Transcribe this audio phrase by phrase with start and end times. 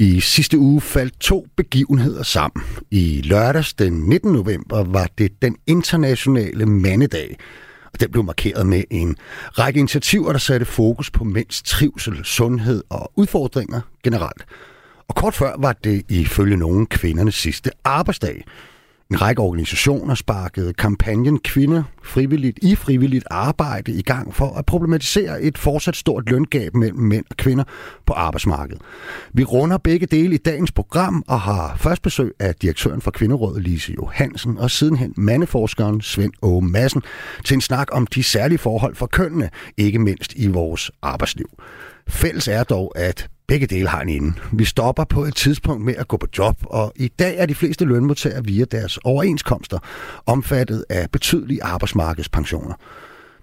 [0.00, 2.64] I sidste uge faldt to begivenheder sammen.
[2.90, 4.32] I lørdags den 19.
[4.32, 7.36] november var det den internationale mandedag.
[7.92, 9.16] Og den blev markeret med en
[9.58, 14.44] række initiativer, der satte fokus på mænds trivsel, sundhed og udfordringer generelt.
[15.08, 18.44] Og kort før var det ifølge nogen kvindernes sidste arbejdsdag.
[19.10, 25.42] En række organisationer sparkede kampagnen Kvinder frivilligt i frivilligt arbejde i gang for at problematisere
[25.42, 27.64] et fortsat stort løngab mellem mænd og kvinder
[28.06, 28.82] på arbejdsmarkedet.
[29.32, 33.62] Vi runder begge dele i dagens program og har først besøg af direktøren for Kvinderådet
[33.62, 37.02] Lise Johansen og sidenhen mandeforskeren Svend Åge Madsen
[37.44, 41.50] til en snak om de særlige forhold for kønnene, ikke mindst i vores arbejdsliv.
[42.08, 44.32] Fælles er dog, at Begge dele har en ende.
[44.52, 47.54] Vi stopper på et tidspunkt med at gå på job, og i dag er de
[47.54, 49.78] fleste lønmodtagere via deres overenskomster
[50.26, 52.74] omfattet af betydelige arbejdsmarkedspensioner.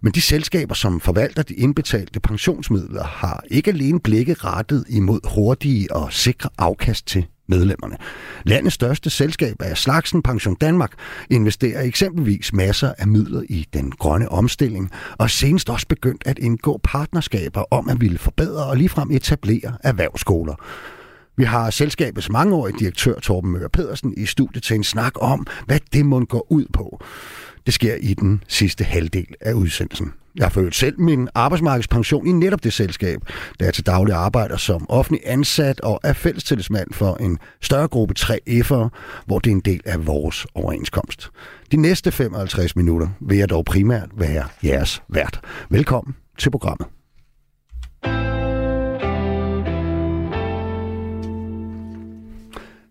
[0.02, 5.94] Men de selskaber, som forvalter de indbetalte pensionsmidler, har ikke alene blikket rettet imod hurtige
[5.96, 7.98] og sikre afkast til medlemmerne.
[8.46, 10.92] Landets største selskab af Slagsen Pension Danmark
[11.30, 16.80] investerer eksempelvis masser af midler i den grønne omstilling, og senest også begyndt at indgå
[16.84, 20.56] partnerskaber om at ville forbedre og ligefrem etablere erhvervsskoler.
[21.38, 25.80] Vi har selskabets mangeårige direktør Torben Møller Pedersen i studiet til en snak om, hvad
[25.94, 27.02] det må gå ud på.
[27.68, 30.14] Det sker i den sidste halvdel af udsendelsen.
[30.36, 33.20] Jeg har selv min arbejdsmarkedspension i netop det selskab,
[33.60, 38.14] der er til daglig arbejder som offentlig ansat og er fællestillidsmand for en større gruppe
[38.20, 38.90] 3F'ere,
[39.26, 41.30] hvor det er en del af vores overenskomst.
[41.72, 45.40] De næste 55 minutter vil jeg dog primært være jeres vært.
[45.70, 46.97] Velkommen til programmet.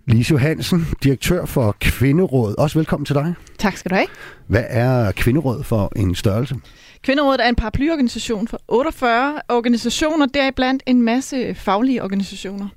[0.09, 2.57] Lise Johansen, direktør for Kvinderådet.
[2.57, 3.35] Også velkommen til dig.
[3.59, 4.07] Tak skal du have.
[4.47, 6.57] Hvad er Kvinderådet for en størrelse?
[7.03, 12.69] Kvinderådet er en paraplyorganisation for 48 organisationer, deriblandt en masse faglige organisationer.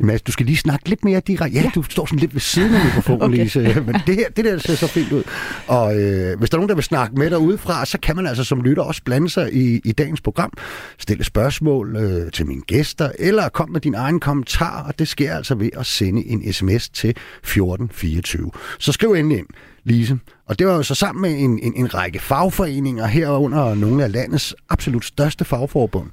[0.00, 1.58] Mads, du skal lige snakke lidt mere direkte.
[1.58, 3.36] Ja, ja, du står sådan lidt ved siden af mikrofonen, okay.
[3.36, 3.82] Lise.
[3.86, 5.22] Men det her, det der ser så fint ud.
[5.66, 8.26] Og øh, hvis der er nogen, der vil snakke med dig udefra, så kan man
[8.26, 10.52] altså som lytter også blande sig i, i dagens program.
[10.98, 15.34] Stille spørgsmål øh, til mine gæster, eller kom med din egen kommentar, og det sker
[15.34, 18.50] altså ved at sende en sms til 1424.
[18.78, 19.46] Så skriv endelig ind.
[19.84, 20.18] Lise.
[20.46, 24.12] Og det var jo så sammen med en, en, en række fagforeninger herunder nogle af
[24.12, 26.10] landets absolut største fagforbund,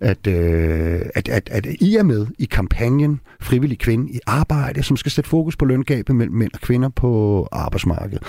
[0.00, 4.96] at, øh, at, at, at I er med i kampagnen Frivillig Kvinde i Arbejde, som
[4.96, 8.22] skal sætte fokus på løngabet mellem mænd og kvinder på arbejdsmarkedet.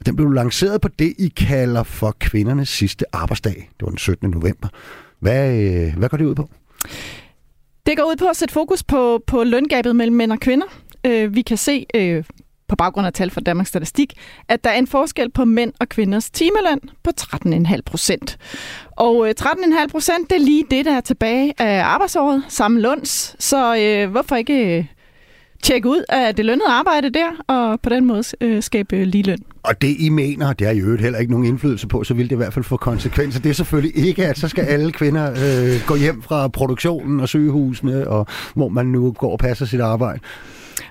[0.00, 3.54] Og den blev lanceret på det, I kalder for kvindernes sidste arbejdsdag.
[3.54, 4.30] Det var den 17.
[4.30, 4.68] november.
[5.20, 6.48] Hvad, øh, hvad går det ud på?
[7.86, 10.66] Det går ud på at sætte fokus på, på løngabet mellem mænd og kvinder.
[11.06, 12.24] Øh, vi kan se øh,
[12.70, 14.12] på baggrund af tal fra Danmarks Statistik,
[14.48, 18.38] at der er en forskel på mænd og kvinders timeløn på 13,5 procent.
[18.96, 23.36] Og øh, 13,5 procent, det er lige det, der er tilbage af arbejdsåret, samme løns.
[23.38, 24.84] Så øh, hvorfor ikke øh,
[25.62, 29.38] tjekke ud af det lønnede arbejde der, og på den måde øh, skabe øh, ligeløn?
[29.62, 32.24] Og det I mener, det har I øvrigt heller ikke nogen indflydelse på, så vil
[32.24, 33.40] det i hvert fald få konsekvenser.
[33.40, 37.28] Det er selvfølgelig ikke, at så skal alle kvinder øh, gå hjem fra produktionen og
[37.28, 40.20] sygehusene, og hvor man nu går og passer sit arbejde.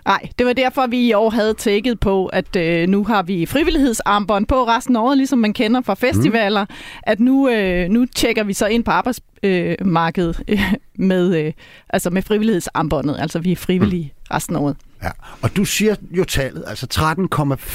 [0.06, 3.46] Nej, det var derfor, vi i år havde tækket på, at øh, nu har vi
[3.46, 6.66] frivillighedsarmbånd på resten af året, ligesom man kender fra festivaler.
[6.66, 6.76] Mm.
[7.04, 11.54] At nu, øh, nu tjekker vi så ind på arbejdsmarkedet øh, med, øh,
[11.90, 13.16] altså med frivillighedsarmbåndet.
[13.20, 14.36] Altså vi er frivillige mm.
[14.36, 14.76] resten af året.
[15.04, 15.12] Ja,
[15.42, 16.88] og du siger jo tallet, altså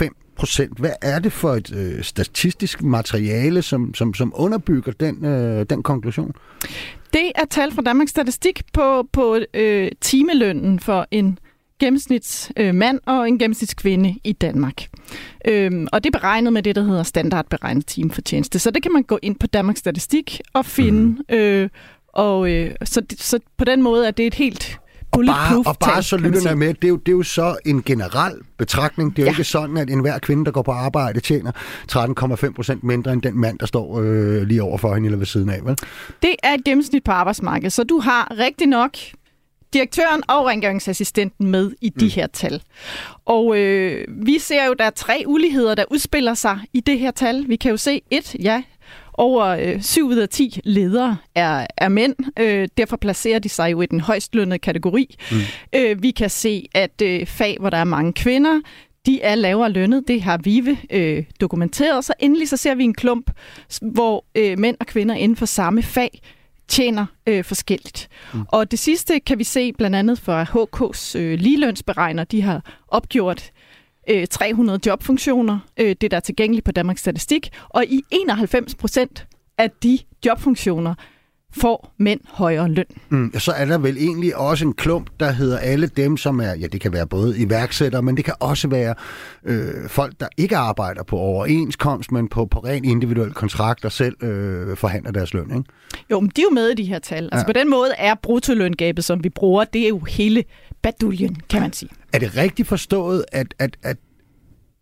[0.05, 0.79] 13,5 procent.
[0.79, 5.83] Hvad er det for et øh, statistisk materiale, som, som, som underbygger den, øh, den
[5.83, 6.33] konklusion?
[7.13, 11.39] Det er tal fra Danmarks Statistik på, på øh, timelønnen for en
[11.85, 14.87] gennemsnitsmand øh, mand og en gennemsnitskvinde i Danmark.
[15.49, 18.59] Øhm, og det er beregnet med det, der hedder standardberegnet timefortjeneste.
[18.59, 21.01] Så det kan man gå ind på Danmarks Statistik og finde.
[21.01, 21.37] Mm.
[21.37, 21.69] Øh,
[22.09, 24.81] og øh, så, så på den måde er det et helt
[25.13, 27.83] og bare, og bare så lytterne med, det er, jo, det er jo så en
[27.83, 29.17] generel betragtning.
[29.17, 29.33] Det er jo ja.
[29.33, 31.53] ikke sådan, at enhver kvinde, der går på arbejde, tjener
[31.93, 35.27] 13,5 procent mindre end den mand, der står øh, lige over for hende eller ved
[35.27, 35.61] siden af.
[35.65, 35.77] Vel?
[36.23, 38.97] Det er et gennemsnit på arbejdsmarkedet, så du har rigtig nok
[39.75, 42.11] direktøren og rengøringsassistenten med i de mm.
[42.11, 42.63] her tal.
[43.25, 47.11] Og øh, vi ser jo, der er tre uligheder, der udspiller sig i det her
[47.11, 47.45] tal.
[47.49, 48.63] Vi kan jo se et, ja,
[49.15, 52.15] over øh, 7 ud af 10 ledere er, er mænd.
[52.39, 55.17] Øh, derfor placerer de sig jo i den højst lønnede kategori.
[55.31, 55.37] Mm.
[55.75, 58.61] Øh, vi kan se, at øh, fag, hvor der er mange kvinder,
[59.07, 60.09] de er lavere lønnet.
[60.09, 62.05] Det har Vive øh, dokumenteret.
[62.05, 63.31] Så endelig så ser vi en klump,
[63.83, 66.21] hvor øh, mænd og kvinder inden for samme fag
[66.69, 68.09] tjener øh, forskelligt.
[68.35, 68.45] Mm.
[68.49, 72.25] Og det sidste kan vi se blandt andet fra HK's øh, ligelønsberegner.
[72.25, 73.51] De har opgjort
[74.11, 79.27] øh, 300 jobfunktioner, øh, det der er tilgængeligt på Danmarks Statistik, og i 91 procent
[79.59, 80.95] af de jobfunktioner
[81.57, 82.85] får mænd højere løn.
[83.09, 86.55] Mm, så er der vel egentlig også en klump, der hedder alle dem, som er,
[86.55, 88.95] ja det kan være både iværksættere, men det kan også være
[89.45, 94.25] øh, folk, der ikke arbejder på overenskomst, men på, på ren individuel kontrakt og selv
[94.25, 95.71] øh, forhandler deres løn, ikke?
[96.11, 97.25] Jo, men de er jo med i de her tal.
[97.33, 97.47] Altså ja.
[97.47, 100.45] på den måde er bruttoløngabet, som vi bruger, det er jo hele
[100.83, 101.91] baduljen, kan man sige.
[102.13, 103.97] Er det rigtigt forstået, at, at, at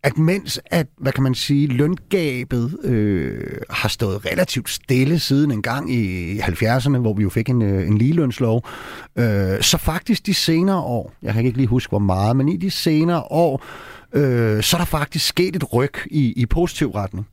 [0.03, 5.61] at mens at, hvad kan man sige, løngabet øh, har stået relativt stille siden en
[5.61, 8.67] gang i 70'erne, hvor vi jo fik en, øh, en ligelønslov,
[9.15, 12.57] øh, så faktisk de senere år, jeg kan ikke lige huske hvor meget, men i
[12.57, 13.65] de senere år,
[14.13, 17.27] øh, så er der faktisk sket et ryg i, i positiv retning.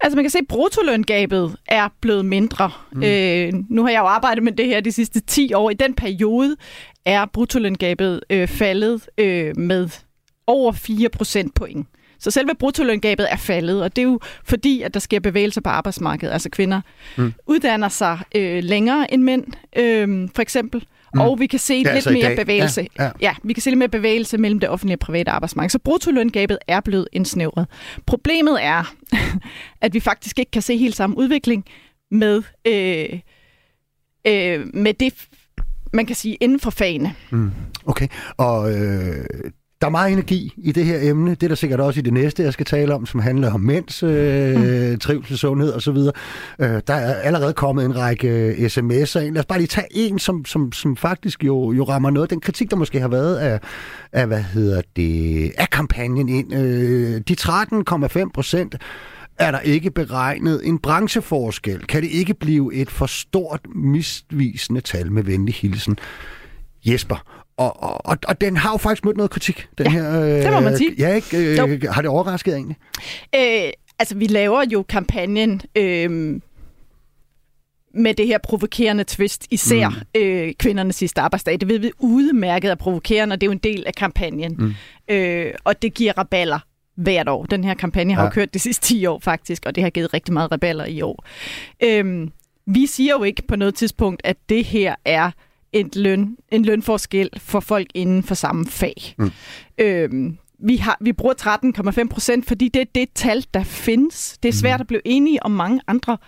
[0.00, 2.70] Altså man kan se, at bruttoløngabet er blevet mindre.
[2.92, 3.02] Mm.
[3.02, 5.70] Øh, nu har jeg jo arbejdet med det her de sidste 10 år.
[5.70, 6.56] I den periode
[7.04, 9.88] er bruttoløngabet øh, faldet øh, med
[10.46, 11.86] over 4 procent point.
[12.18, 15.68] Så selve bruttoløngabet er faldet, og det er jo fordi, at der sker bevægelser på
[15.68, 16.32] arbejdsmarkedet.
[16.32, 16.80] Altså kvinder
[17.16, 17.34] mm.
[17.46, 19.44] uddanner sig øh, længere end mænd,
[19.76, 20.84] øh, for eksempel.
[21.14, 21.20] Mm.
[21.20, 22.86] Og vi kan se ja, lidt altså mere bevægelse.
[22.98, 23.10] Ja, ja.
[23.20, 25.70] ja, vi kan se lidt mere bevægelse mellem det offentlige og private arbejdsmarked.
[25.70, 27.66] Så bruttoløngabet er blevet indsnævret.
[28.06, 28.94] Problemet er,
[29.84, 31.64] at vi faktisk ikke kan se helt samme udvikling
[32.10, 33.20] med, øh,
[34.26, 35.14] øh, med det,
[35.92, 37.14] man kan sige, inden for fagene.
[37.30, 37.52] Mm.
[37.86, 39.24] Okay, og øh,
[39.84, 41.30] der er meget energi i det her emne.
[41.30, 43.60] Det er der sikkert også i det næste, jeg skal tale om, som handler om
[43.60, 44.98] mænds øh, mm.
[44.98, 45.96] trivsel, sundhed osv.
[46.58, 49.34] Øh, der er allerede kommet en række øh, sms'er ind.
[49.34, 52.30] Lad os bare lige tage en, som, som, som faktisk jo, jo rammer noget.
[52.30, 53.60] Den kritik, der måske har været af,
[54.12, 56.54] af hvad hedder det, af kampagnen ind.
[56.54, 58.74] Øh, de 13,5 procent
[59.38, 61.86] er der ikke beregnet en brancheforskel.
[61.86, 65.98] Kan det ikke blive et for stort misvisende tal med venlig hilsen?
[66.84, 67.43] Jesper.
[67.56, 70.20] Og, og, og den har jo faktisk mødt noget kritik, den ja, her...
[70.20, 70.94] Øh, det må man sige.
[70.98, 71.62] Ja, ikke?
[71.62, 72.76] Øh, har det overrasket egentlig?
[73.34, 75.60] Øh, altså, vi laver jo kampagnen...
[75.76, 76.40] Øh,
[77.96, 80.20] med det her provokerende twist, især mm.
[80.20, 81.60] øh, kvindernes sidste arbejdsdag.
[81.60, 84.56] Det ved vi udmærket er provokerende, og det er jo en del af kampagnen.
[84.58, 84.74] Mm.
[85.14, 86.58] Øh, og det giver raballer
[86.96, 87.44] hvert år.
[87.44, 88.26] Den her kampagne har ja.
[88.26, 91.02] jo kørt de sidste 10 år faktisk, og det har givet rigtig meget raballer i
[91.02, 91.24] år.
[91.82, 92.28] Øh,
[92.66, 95.30] vi siger jo ikke på noget tidspunkt, at det her er
[95.74, 99.14] en, løn, en lønforskel for folk inden for samme fag.
[99.18, 99.30] Mm.
[99.78, 101.34] Øhm, vi, har, vi bruger
[102.02, 104.38] 13,5 procent, fordi det er det tal, der findes.
[104.42, 104.82] Det er svært mm.
[104.82, 106.18] at blive enige om mange andre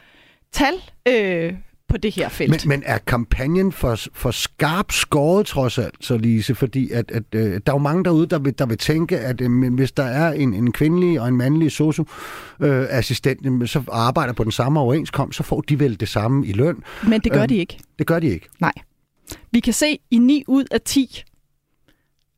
[0.53, 0.75] tal
[1.09, 1.55] øh,
[1.89, 2.51] på det her felt.
[2.51, 6.55] Men, men er kampagnen for, for skarp skåret trods alt, så Lise?
[6.55, 9.41] Fordi at, at, øh, der er jo mange derude, der vil, der vil tænke, at
[9.41, 14.45] øh, hvis der er en, en kvindelig og en mandlig socioassistent, øh, så arbejder på
[14.45, 16.83] den samme overenskomst, så får de vel det samme i løn.
[17.09, 17.79] Men det gør øh, de ikke.
[17.99, 18.49] Det gør de ikke?
[18.61, 18.73] Nej.
[19.57, 21.23] Vi kan se, i 9 ud af 10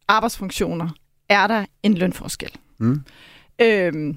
[0.09, 0.89] arbejdsfunktioner
[1.29, 2.51] er der en lønforskel.
[2.79, 3.01] Mm.
[3.59, 4.17] Øhm,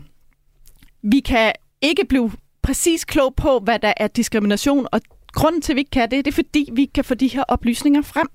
[1.01, 2.31] vi kan ikke blive
[2.62, 5.01] præcis klog på, hvad der er diskrimination, og
[5.33, 7.44] grunden til, at vi ikke kan det, det er, fordi vi kan få de her
[7.44, 8.27] oplysninger frem.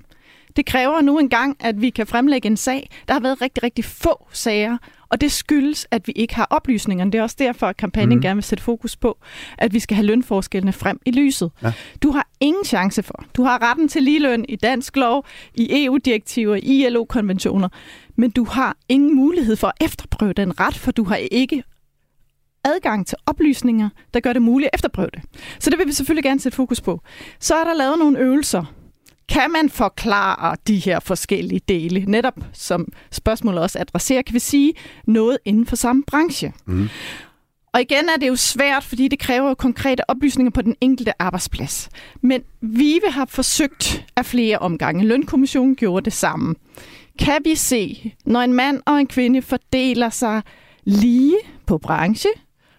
[0.57, 2.91] Det kræver nu engang, at vi kan fremlægge en sag.
[3.09, 4.79] Der har været rigtig, rigtig få sager,
[5.09, 7.13] og det skyldes, at vi ikke har oplysningerne.
[7.13, 8.23] Det er også derfor, at kampagnen mm.
[8.23, 9.19] gerne vil sætte fokus på,
[9.59, 11.51] at vi skal have lønforskellene frem i lyset.
[11.63, 11.73] Ja.
[12.03, 13.25] Du har ingen chance for.
[13.37, 17.69] Du har retten til ligeløn i dansk lov, i EU-direktiver, i ILO-konventioner,
[18.17, 21.63] men du har ingen mulighed for at efterprøve den ret, for du har ikke
[22.65, 25.23] adgang til oplysninger, der gør det muligt at efterprøve det.
[25.59, 27.01] Så det vil vi selvfølgelig gerne sætte fokus på.
[27.41, 28.65] Så er der lavet nogle øvelser,
[29.41, 32.05] kan man forklare de her forskellige dele?
[32.09, 34.75] Netop som spørgsmålet også adresserer, kan vi sige
[35.07, 36.53] noget inden for samme branche.
[36.67, 36.89] Mm.
[37.75, 41.23] Og igen er det jo svært, fordi det kræver jo konkrete oplysninger på den enkelte
[41.23, 41.89] arbejdsplads.
[42.21, 45.05] Men VIVE har forsøgt af flere omgange.
[45.05, 46.55] Lønkommissionen gjorde det samme.
[47.19, 50.43] Kan vi se, når en mand og en kvinde fordeler sig
[50.85, 52.31] lige på branche,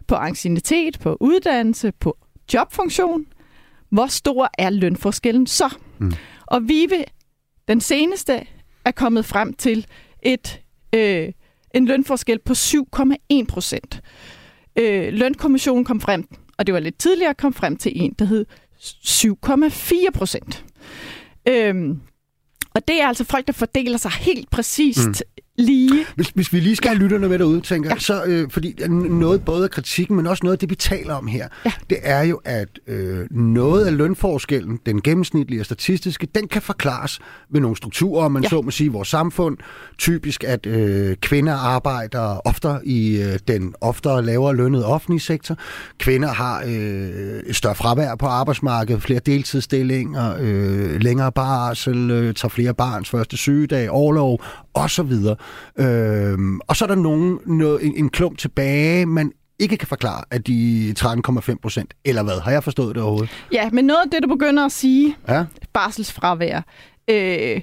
[0.08, 2.18] på ancienitet, på uddannelse, på
[2.54, 3.26] jobfunktion,
[3.90, 5.70] hvor stor er lønforskellen så?
[6.00, 6.14] Mm.
[6.48, 7.04] Og Vive,
[7.68, 8.48] den seneste,
[8.86, 9.86] er kommet frem til
[10.24, 10.62] et
[10.96, 11.32] øh,
[11.74, 14.02] en lønforskel på 7,1 procent.
[14.80, 16.28] Øh, lønkommissionen kom frem,
[16.58, 18.46] og det var lidt tidligere, kom frem til en, der hed
[18.80, 20.66] 7,4 procent.
[21.48, 21.96] Øh,
[22.76, 25.14] og det er altså folk, der fordeler sig helt præcist mm
[25.58, 26.06] lige.
[26.16, 28.00] Hvis, hvis vi lige skal have lytterne med derude, tænker ja.
[28.00, 28.76] så øh, fordi
[29.10, 31.72] noget både af kritikken, men også noget af det, vi taler om her, ja.
[31.90, 37.20] det er jo, at øh, noget af lønforskellen, den gennemsnitlige og statistiske, den kan forklares
[37.50, 38.50] ved nogle strukturer, man ja.
[38.50, 39.58] så må sige, i vores samfund.
[39.98, 45.58] Typisk, at øh, kvinder arbejder oftere i øh, den oftere lavere lønnede offentlige sektor.
[45.98, 52.50] Kvinder har øh, et større fravær på arbejdsmarkedet, flere deltidsstillinger, øh, længere barsel, øh, tager
[52.50, 54.42] flere barns første sygedag, overlov,
[54.74, 55.14] osv.
[55.80, 56.38] Øh,
[56.68, 60.48] og så er der nogen, noget, en, en klump tilbage, man ikke kan forklare, at
[60.48, 62.40] de 13,5 procent, eller hvad?
[62.42, 63.30] Har jeg forstået det overhovedet?
[63.52, 65.46] Ja, men noget af det, du begynder at sige, Ja.
[65.74, 66.62] barselsfravær,
[67.10, 67.62] øh,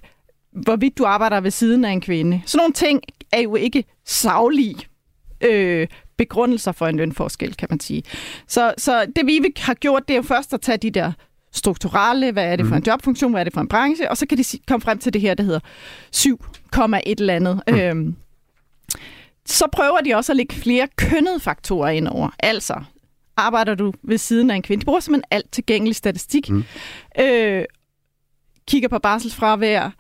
[0.65, 2.43] hvorvidt du arbejder ved siden af en kvinde.
[2.47, 3.01] Sådan nogle ting
[3.33, 4.77] er jo ikke savlige
[5.41, 5.87] øh,
[6.19, 8.03] begrundelser for en lønforskel, kan man sige.
[8.49, 11.13] Så, så det vi har gjort, det er jo først at tage de der
[11.55, 14.27] strukturelle, hvad er det for en jobfunktion, hvad er det for en branche, og så
[14.27, 15.61] kan de komme frem til det her, der hedder
[16.11, 16.45] 7,
[17.07, 17.63] et eller andet.
[17.69, 17.75] Mm.
[17.75, 18.17] Øhm,
[19.47, 22.31] så prøver de også at lægge flere kønnede faktorer ind over.
[22.39, 22.75] Altså,
[23.37, 24.81] arbejder du ved siden af en kvinde?
[24.81, 26.51] De bruger simpelthen alt tilgængelig statistik.
[26.51, 26.65] Mm.
[27.21, 27.65] Øh,
[28.69, 29.91] kigger på barselsfravær,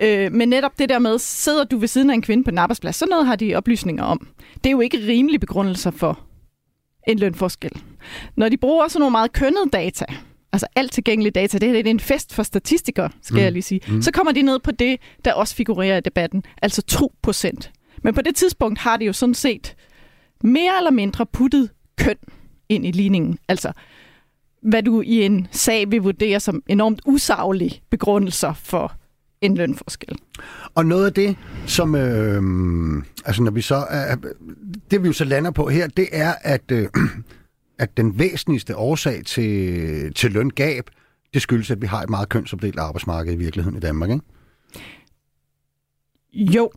[0.00, 2.58] øh, men netop det der med, sidder du ved siden af en kvinde på en
[2.58, 4.28] arbejdsplads, så noget har de oplysninger om.
[4.54, 6.20] Det er jo ikke rimelige begrundelser for
[7.08, 7.82] en lønforskel.
[8.36, 10.04] Når de bruger sådan nogle meget kønnede data,
[10.52, 13.42] altså alt tilgængelig data, det, her, det er en fest for statistikere, skal mm.
[13.42, 14.02] jeg lige sige, mm.
[14.02, 17.70] så kommer de ned på det, der også figurerer i debatten, altså 2 procent.
[18.02, 19.76] Men på det tidspunkt har de jo sådan set
[20.44, 22.16] mere eller mindre puttet køn
[22.68, 23.38] ind i ligningen.
[23.48, 23.72] Altså,
[24.62, 28.92] hvad du i en sag vil vurdere som enormt usaglige begrundelser for
[29.40, 30.18] en lønforskel.
[30.74, 32.42] Og noget af det, som øh,
[33.24, 34.16] altså når vi så er,
[34.90, 36.88] det vi jo så lander på her, det er, at, øh,
[37.82, 40.90] at den væsentligste årsag til, til løngab,
[41.34, 44.24] det skyldes, at vi har et meget kønsopdelt arbejdsmarked i virkeligheden i Danmark, ikke?
[46.32, 46.70] Jo.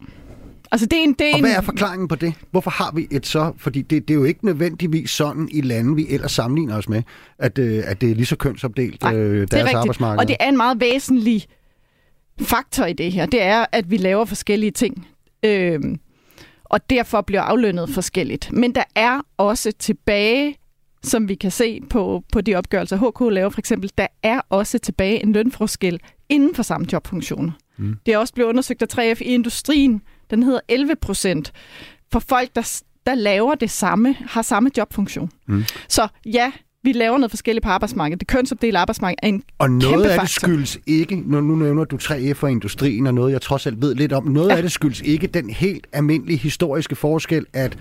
[0.72, 2.34] Altså, det er en, det er Og hvad er forklaringen på det?
[2.52, 3.54] Hvorfor har vi et så...
[3.58, 7.04] Fordi det, det er jo ikke nødvendigvis sådan i lande, vi ellers sammenligner os med,
[7.40, 9.78] at, øh, at det er lige så kønsopdelt, Nej, øh, det er deres rigtigt.
[9.78, 10.20] arbejdsmarked.
[10.20, 11.46] Og det er en meget væsentlig
[12.42, 13.26] faktor i det her.
[13.26, 15.08] Det er, at vi laver forskellige ting.
[15.44, 16.00] Øhm,
[16.64, 18.52] og derfor bliver aflønnet forskelligt.
[18.52, 20.56] Men der er også tilbage,
[21.06, 24.80] som vi kan se på, på de opgørelser, HK laver for eksempel, der er også
[24.80, 27.52] tilbage en lønforskel inden for samme jobfunktioner.
[27.78, 27.96] Mm.
[28.06, 30.02] Det er også blevet undersøgt af 3F i industrien.
[30.30, 31.54] Den hedder 11 procent.
[32.12, 35.32] For folk, der, der laver det samme, har samme jobfunktion.
[35.48, 35.64] Mm.
[35.88, 36.52] Så ja,
[36.84, 38.20] vi laver noget forskelligt på arbejdsmarkedet.
[38.20, 40.48] Det kønsopdelte arbejdsmarked er en Og noget kæmpe af det faktor.
[40.48, 43.96] skyldes ikke, når nu nævner du 3F og industrien og noget, jeg trods alt ved
[43.96, 44.56] lidt om, noget ja.
[44.56, 47.78] af det skyldes ikke den helt almindelige historiske forskel, at,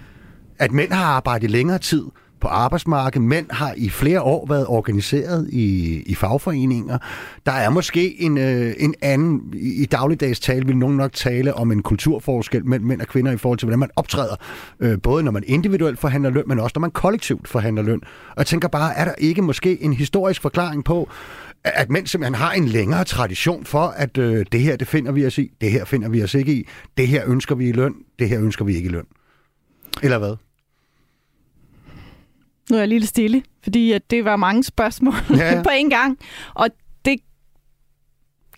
[0.59, 2.04] at mænd har arbejdet længere tid
[2.44, 3.28] på arbejdsmarkedet.
[3.28, 6.98] Mænd har i flere år været organiseret i, i fagforeninger.
[7.46, 11.54] Der er måske en, øh, en anden, i, i dagligdags tale vil nogen nok tale
[11.54, 14.36] om en kulturforskel mellem mænd og kvinder i forhold til, hvordan man optræder.
[14.80, 18.00] Øh, både når man individuelt forhandler løn, men også når man kollektivt forhandler løn.
[18.28, 21.08] Og jeg tænker bare, er der ikke måske en historisk forklaring på,
[21.64, 25.26] at mænd simpelthen har en længere tradition for, at øh, det her, det finder vi
[25.26, 27.94] os i, det her finder vi os ikke i, det her ønsker vi i løn,
[28.18, 29.06] det her ønsker vi ikke i løn.
[30.02, 30.36] Eller hvad?
[32.71, 35.90] Nu er jeg lige lidt stille, fordi at det var mange spørgsmål Ja, på en
[35.90, 36.18] gang.
[36.54, 36.68] Og
[37.04, 37.18] det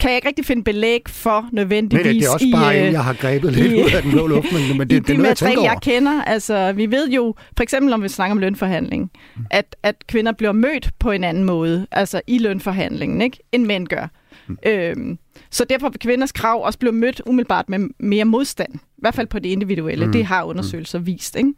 [0.01, 2.93] kan jeg ikke rigtig finde belæg for nødvendigvis det er også i, bare øh, en,
[2.93, 5.03] jeg har grebet lidt i- ud af den blå luft, men, men det, i det
[5.03, 5.71] er det noget, jeg tænker over.
[5.71, 6.23] jeg kender.
[6.23, 9.11] Altså, vi ved jo, for eksempel om vi snakker om lønforhandling,
[9.51, 13.89] at, at kvinder bliver mødt på en anden måde, altså i lønforhandlingen, ikke, end mænd
[13.89, 14.07] gør.
[14.49, 14.57] Mm.
[14.67, 15.19] Øhm,
[15.51, 18.75] så derfor vil kvinders krav også blive mødt umiddelbart med mere modstand.
[18.75, 20.07] I hvert fald på det individuelle.
[20.07, 20.13] Mm.
[20.13, 21.07] Det har undersøgelser mm.
[21.07, 21.37] vist.
[21.37, 21.53] Ikke?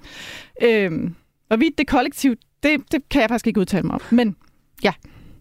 [0.85, 1.15] Øhm,
[1.49, 4.01] hvorvidt det kollektivt, det, det kan jeg faktisk ikke udtale mig om.
[4.11, 4.37] Men
[4.85, 4.93] ja,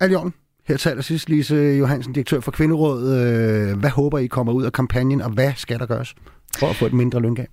[0.02, 0.34] orden?
[0.68, 3.18] Her taler sidst Lise Johansen, direktør for Kvinderådet.
[3.72, 6.16] Øh, Hvad håber I kommer ud af kampagnen, og hvad skal der gøres
[6.60, 7.48] for at få et mindre løngab?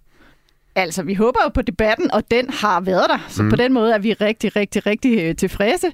[0.76, 3.18] Altså, vi håber jo på debatten, og den har været der.
[3.28, 3.50] Så mm.
[3.50, 5.86] på den måde er vi rigtig, rigtig, rigtig øh, tilfredse.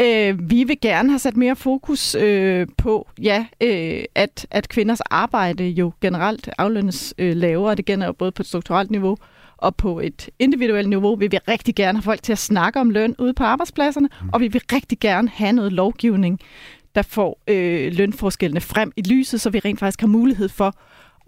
[0.00, 5.00] Øh, vi vil gerne have sat mere fokus øh, på, ja, øh, at, at kvinders
[5.00, 7.74] arbejde jo generelt aflønnes øh, lavere.
[7.74, 9.16] Det gælder jo både på et strukturelt niveau
[9.56, 12.90] og på et individuelt niveau vil vi rigtig gerne have folk til at snakke om
[12.90, 14.28] løn ude på arbejdspladserne, mm.
[14.32, 16.40] og vi vil rigtig gerne have noget lovgivning,
[16.94, 20.74] der får øh, lønforskellene frem i lyset, så vi rent faktisk har mulighed for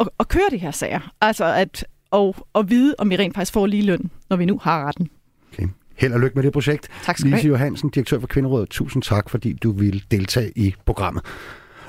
[0.00, 1.00] at, at køre de her sager.
[1.20, 4.60] Altså at og, og vide, om vi rent faktisk får lige løn, når vi nu
[4.62, 5.08] har retten.
[5.52, 5.68] Okay.
[5.96, 6.88] Held og lykke med det projekt.
[7.04, 7.52] Tak skal du Lise have.
[7.52, 11.22] Johansen, direktør for Kvinderådet, tusind tak, fordi du ville deltage i programmet.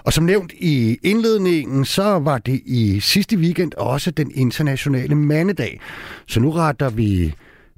[0.07, 5.79] Og som nævnt i indledningen, så var det i sidste weekend også den internationale mandedag.
[6.27, 7.33] Så nu retter vi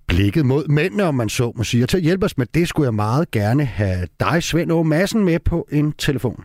[0.08, 1.84] blikket mod mændene, om man så må sige.
[1.84, 4.86] Og til at hjælpe os med det, skulle jeg meget gerne have dig, Svend Åge
[4.86, 6.44] Madsen, med på en telefon.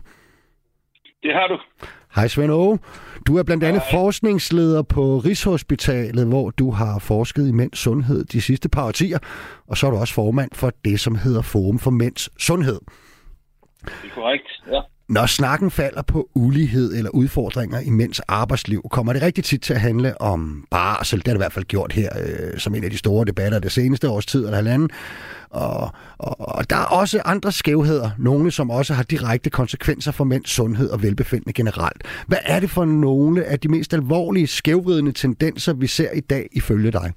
[1.23, 1.57] Det har du.
[2.15, 2.79] Hej Svend Åge.
[3.27, 8.41] Du er blandt andet forskningsleder på Rigshospitalet, hvor du har forsket i mænds sundhed de
[8.41, 9.19] sidste par årtier.
[9.67, 12.79] Og så er du også formand for det, som hedder Forum for Mænds Sundhed.
[13.81, 14.47] Det er korrekt.
[14.71, 14.81] Ja.
[15.09, 19.73] Når snakken falder på ulighed eller udfordringer i mænds arbejdsliv, kommer det rigtig tit til
[19.73, 21.19] at handle om barsel.
[21.19, 23.59] Det har det i hvert fald gjort her øh, som en af de store debatter
[23.59, 24.89] det seneste års tid eller halvanden.
[25.49, 30.23] Og, og, og der er også andre skævheder, nogle som også har direkte konsekvenser for
[30.23, 32.03] mænds sundhed og velbefindende generelt.
[32.27, 36.49] Hvad er det for nogle af de mest alvorlige skævvridende tendenser, vi ser i dag
[36.51, 37.13] ifølge dig?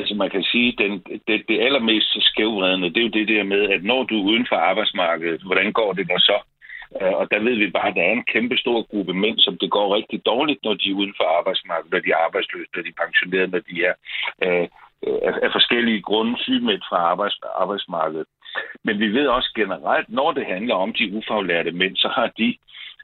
[0.00, 0.92] Altså man kan sige, den,
[1.28, 4.46] det, det allermest skævvredende, det er jo det der med, at når du er uden
[4.48, 6.38] for arbejdsmarkedet, hvordan går det der så?
[7.00, 9.58] Øh, og der ved vi bare, at der er en kæmpe stor gruppe mænd, som
[9.58, 12.82] det går rigtig dårligt, når de er uden for arbejdsmarkedet, når de er arbejdsløse, når
[12.82, 13.94] de er pensioneret, når de er
[14.44, 14.68] øh,
[15.46, 18.26] af forskellige grunde sygemeldt fra arbejds, arbejdsmarkedet.
[18.84, 22.56] Men vi ved også generelt, når det handler om de ufaglærte mænd, så har de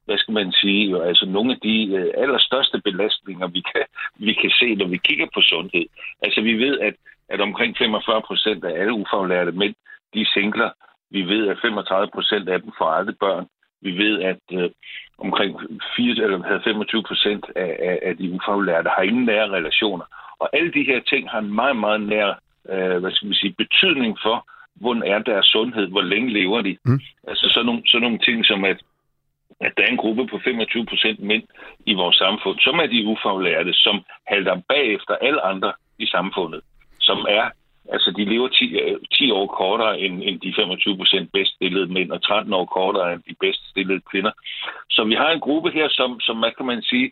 [0.06, 3.84] hvad skal man sige, jo, altså nogle af de øh, allerstørste belastninger, vi kan,
[4.26, 5.86] vi kan se, når vi kigger på sundhed.
[6.22, 6.94] Altså vi ved, at,
[7.28, 9.74] at omkring 45 procent af alle ufaglærte mænd,
[10.14, 10.70] de er singler.
[11.10, 13.46] Vi ved, at 35 procent af dem får aldrig børn.
[13.80, 14.70] Vi ved, at øh,
[15.18, 15.60] omkring
[15.96, 20.04] 4, eller 25 procent af, af, af de ufaglærte har ingen nære relationer.
[20.38, 22.34] Og alle de her ting har en meget, meget nær
[22.72, 24.48] øh, hvad skal man sige, betydning for,
[24.80, 26.76] hvordan er deres sundhed, hvor længe lever de.
[26.84, 27.00] Mm.
[27.28, 28.80] Altså sådan nogle, sådan nogle ting som, at
[29.60, 31.42] at der er en gruppe på 25 procent mænd
[31.86, 36.60] i vores samfund, som er de ufaglærte, som halter bagefter alle andre i samfundet,
[37.00, 37.50] som er,
[37.92, 38.76] altså de lever 10,
[39.14, 42.64] 10 øh, år kortere end, end de 25 procent bedst stillede mænd, og 13 år
[42.64, 44.32] kortere end de bedst stillede kvinder.
[44.90, 47.10] Så vi har en gruppe her, som, som hvad kan man sige,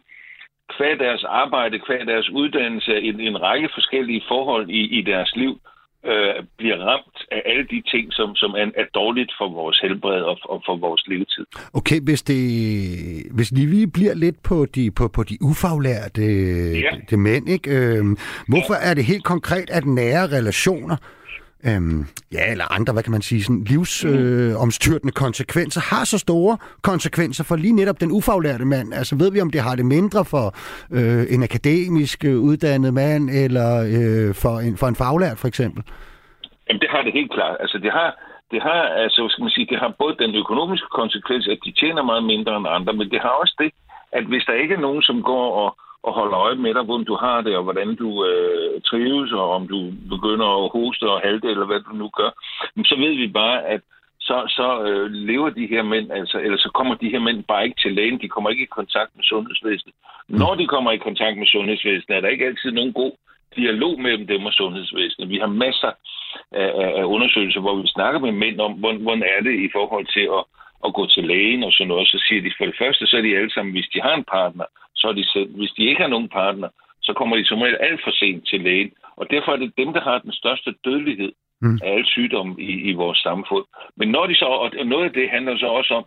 [0.69, 5.61] kvad deres arbejde, kvad deres uddannelse, en, en række forskellige forhold i, i deres liv,
[6.11, 10.23] øh, bliver ramt af alle de ting, som, som er, er dårligt for vores helbred
[10.23, 11.47] og, og for vores levetid.
[11.73, 12.41] Okay, hvis, det,
[13.37, 16.25] hvis lige bliver lidt på de, på, på de ufaglærte
[16.87, 16.91] ja.
[17.11, 17.71] de mænd, ikke?
[17.71, 18.05] Øh,
[18.49, 18.91] hvorfor ja.
[18.91, 20.97] er det helt konkret, at nære relationer
[21.69, 26.57] øhm, ja, eller andre, hvad kan man sige, sådan livsomstyrtende øh, konsekvenser, har så store
[26.83, 28.95] konsekvenser for lige netop den ufaglærte mand.
[28.95, 30.47] Altså ved vi, om det har det mindre for
[30.99, 35.83] øh, en akademisk øh, uddannet mand, eller øh, for, en, for en faglært for eksempel?
[36.69, 37.57] Jamen det har det helt klart.
[37.61, 38.11] Altså det har,
[38.51, 42.03] det har, altså, skal man sige, det har både den økonomiske konsekvens, at de tjener
[42.03, 43.71] meget mindre end andre, men det har også det,
[44.13, 45.69] at hvis der ikke er nogen, som går og
[46.07, 49.47] og holder øje med dig, hvordan du har det, og hvordan du øh, trives, og
[49.57, 49.79] om du
[50.15, 52.31] begynder at hoste og halte, eller hvad du nu gør,
[52.91, 53.81] så ved vi bare, at
[54.29, 57.65] så, så øh, lever de her mænd, altså, eller så kommer de her mænd bare
[57.65, 59.95] ikke til lægen, de kommer ikke i kontakt med sundhedsvæsenet.
[60.29, 63.13] Når de kommer i kontakt med sundhedsvæsenet, er der ikke altid nogen god
[63.57, 65.29] dialog mellem dem og sundhedsvæsenet.
[65.29, 65.93] Vi har masser
[66.53, 70.07] af, af undersøgelser, hvor vi snakker med mænd om, hvordan, hvordan er det i forhold
[70.17, 70.45] til at,
[70.87, 72.09] at gå til lægen og sådan noget.
[72.09, 74.25] Så siger de, for det første, så er de alle sammen, hvis de har en
[74.25, 75.51] partner, så er de selv.
[75.57, 76.69] Hvis de ikke har nogen partner,
[77.03, 78.93] så kommer de som regel alt for sent til lægen.
[79.17, 81.79] Og derfor er det dem, der har den største dødelighed mm.
[81.83, 83.65] af alle sygdomme i, i vores samfund.
[83.97, 86.05] Men når de så, og noget af det handler så også om,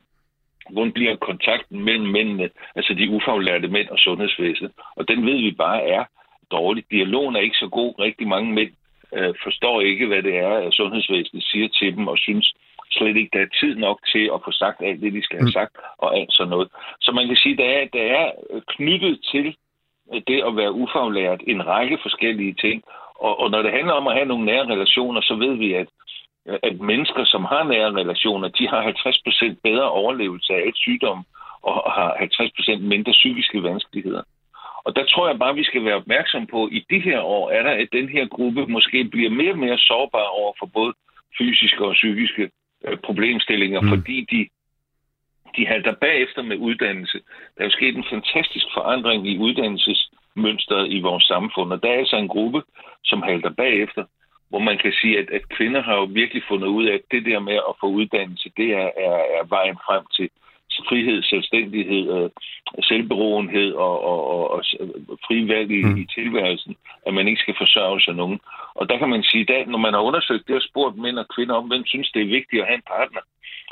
[0.72, 4.72] hvordan bliver kontakten mellem mændene, altså de ufaglærte mænd og sundhedsvæsenet.
[4.96, 6.04] Og den ved vi bare er
[6.52, 6.84] dårlig.
[6.92, 8.00] Dialogen er ikke så god.
[8.00, 8.72] Rigtig mange mænd
[9.16, 12.54] øh, forstår ikke, hvad det er, at sundhedsvæsenet siger til dem, og synes
[12.98, 15.52] slet ikke, der er tid nok til at få sagt alt det, de skal have
[15.52, 15.58] mm.
[15.60, 16.70] sagt, og alt sådan noget.
[17.02, 18.32] Så man kan sige, der er, der er
[18.68, 19.56] knyttet til
[20.28, 22.84] det at være ufaglært en række forskellige ting.
[23.16, 25.88] Og, og når det handler om at have nogle nære relationer, så ved vi, at,
[26.64, 31.26] at mennesker, som har nære relationer, de har 50% bedre overlevelse af et sygdom,
[31.62, 34.24] og har 50% mindre psykiske vanskeligheder.
[34.86, 37.50] Og der tror jeg bare, vi skal være opmærksom på, at i de her år
[37.50, 40.94] er der, at den her gruppe måske bliver mere og mere sårbar over for både
[41.38, 42.50] fysiske og psykiske
[42.88, 43.90] øh, problemstillinger, mm.
[43.90, 44.50] fordi de,
[45.58, 47.20] de halter bagefter med uddannelse.
[47.54, 51.98] Der er jo sket en fantastisk forandring i uddannelsesmønstret i vores samfund, og der er
[51.98, 52.62] altså en gruppe,
[53.04, 54.04] som halter bagefter,
[54.50, 57.26] hvor man kan sige, at, at kvinder har jo virkelig fundet ud af, at det
[57.26, 60.30] der med at få uddannelse, det er, er, er vejen frem til,
[60.90, 62.30] frihed, selvstændighed, øh,
[62.84, 64.64] selvberoenhed og, og, og, og
[65.28, 65.98] frivalg i, mm.
[65.98, 66.76] i tilværelsen,
[67.08, 68.40] at man ikke skal forsørge sig nogen.
[68.76, 71.28] Og der kan man sige, at når man har undersøgt det og spurgt mænd og
[71.36, 73.22] kvinder om, hvem synes, det er vigtigt at have en partner,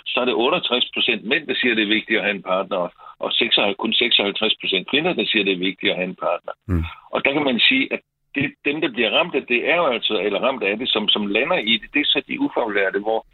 [0.06, 2.78] så er det 68 procent mænd, der siger, det er vigtigt at have en partner,
[3.20, 6.54] og 56, kun 56 procent kvinder, der siger, det er vigtigt at have en partner.
[6.68, 6.84] Mm.
[7.14, 8.00] Og der kan man sige, at
[8.36, 11.10] det, dem, der bliver ramt af det, er jo altså, eller ramt af det, som,
[11.10, 13.26] som lander i det, det er så de ufaglærte, hvor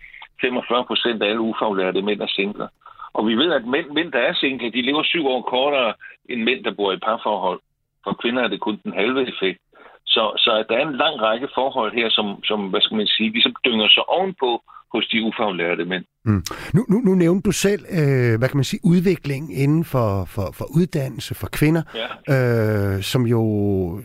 [0.42, 2.68] 45 procent af alle ufaglærte mænd er singler.
[3.14, 5.94] Og vi ved, at mænd, mænd der er single, de lever syv år kortere
[6.30, 7.60] end mænd, der bor i parforhold.
[8.04, 9.60] For kvinder er det kun den halve effekt.
[10.06, 13.32] Så, så der er en lang række forhold her, som, som hvad skal man sige,
[13.32, 14.62] ligesom dynger sig ovenpå
[14.94, 16.06] hos de ufaglærte mænd.
[16.26, 16.44] Mm.
[16.74, 20.48] Nu, nu, nu nævnte du selv, øh, hvad kan man sige, udvikling inden for, for,
[20.58, 22.08] for uddannelse for kvinder, ja.
[22.96, 23.42] øh, som, jo,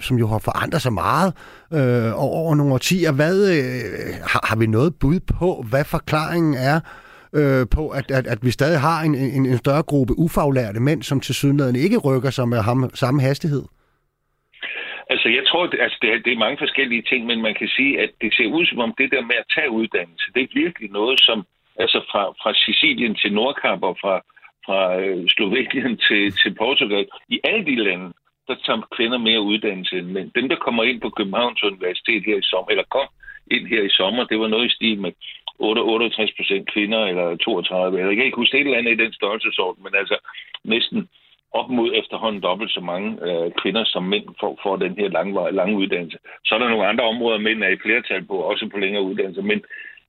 [0.00, 1.34] som jo har forandret sig meget
[1.72, 3.12] øh, over nogle årtier.
[3.12, 6.80] Hvad, øh, har, har vi noget bud på, hvad forklaringen er
[7.34, 11.02] øh, på, at, at, at vi stadig har en, en, en større gruppe ufaglærte mænd,
[11.02, 13.64] som til sydenladen ikke rykker sig med ham, samme hastighed?
[15.10, 17.68] Altså, jeg tror, det, altså, det, er, det er mange forskellige ting, men man kan
[17.68, 20.60] sige, at det ser ud som om det der med at tage uddannelse, det er
[20.64, 21.38] virkelig noget, som
[21.78, 24.14] altså fra, fra Sicilien til Nordkap og fra,
[24.66, 28.12] fra øh, Slovenien til, til Portugal, i alle de lande,
[28.48, 30.30] der tager kvinder mere uddannelse end mænd.
[30.38, 33.08] Dem, der kommer ind på Københavns Universitet her i sommer, eller kom
[33.50, 35.12] ind her i sommer, det var noget i stil med
[35.58, 39.12] 68 procent kvinder, eller 32, eller jeg kan ikke huske et eller andet i den
[39.12, 40.16] størrelsesorden, men altså
[40.64, 41.08] næsten
[41.52, 45.52] op mod efterhånden dobbelt så mange øh, kvinder som mænd får, får den her lange,
[45.52, 46.18] lange uddannelse.
[46.44, 49.42] Så er der nogle andre områder, mænd er i flertal på, også på længere uddannelse,
[49.42, 49.60] men,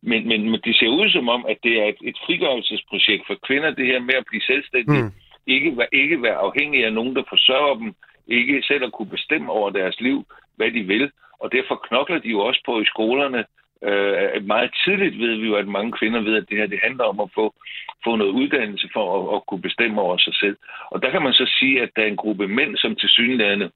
[0.01, 3.38] men, men, men det ser ud som om, at det er et, et frigørelsesprojekt for
[3.47, 5.12] kvinder, det her med at blive selvstændige, mm.
[5.47, 7.93] ikke, ikke være afhængige af nogen, der forsørger dem,
[8.27, 12.29] ikke selv at kunne bestemme over deres liv, hvad de vil, og derfor knokler de
[12.29, 13.45] jo også på i skolerne,
[13.83, 17.03] Øh, meget tidligt ved vi jo, at mange kvinder ved, at det her det handler
[17.03, 17.55] om at få,
[18.03, 20.57] få noget uddannelse for at, at kunne bestemme over sig selv.
[20.91, 23.71] Og der kan man så sige, at der er en gruppe mænd, som til synligheden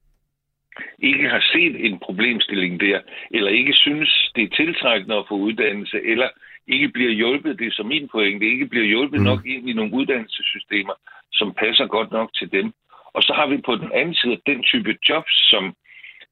[0.99, 2.99] ikke har set en problemstilling der,
[3.31, 6.29] eller ikke synes, det er tiltrækkende at få uddannelse, eller
[6.67, 9.25] ikke bliver hjulpet, det er som min pointe, ikke bliver hjulpet mm.
[9.25, 10.93] nok ind i nogle uddannelsessystemer,
[11.31, 12.73] som passer godt nok til dem.
[13.13, 15.75] Og så har vi på den anden side den type jobs, som,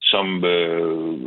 [0.01, 1.17] som øh,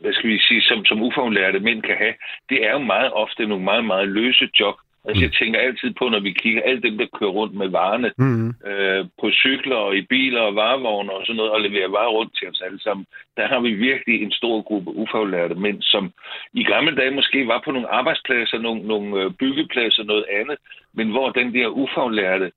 [0.00, 2.14] hvad skal vi sige, som, som ufaglærte mænd kan have,
[2.48, 4.74] det er jo meget ofte nogle meget, meget løse job.
[5.04, 5.38] Altså, jeg mm.
[5.40, 8.48] tænker altid på, når vi kigger alle dem, der kører rundt med varerne mm.
[8.70, 12.32] øh, på cykler og i biler og varevogne og sådan noget, og leverer varer rundt
[12.38, 13.06] til os alle sammen.
[13.36, 16.12] Der har vi virkelig en stor gruppe ufaglærte mænd, som
[16.52, 20.56] i gamle dage måske var på nogle arbejdspladser, nogle, nogle øh, byggepladser, noget andet,
[20.94, 22.50] men hvor den der ufaglærte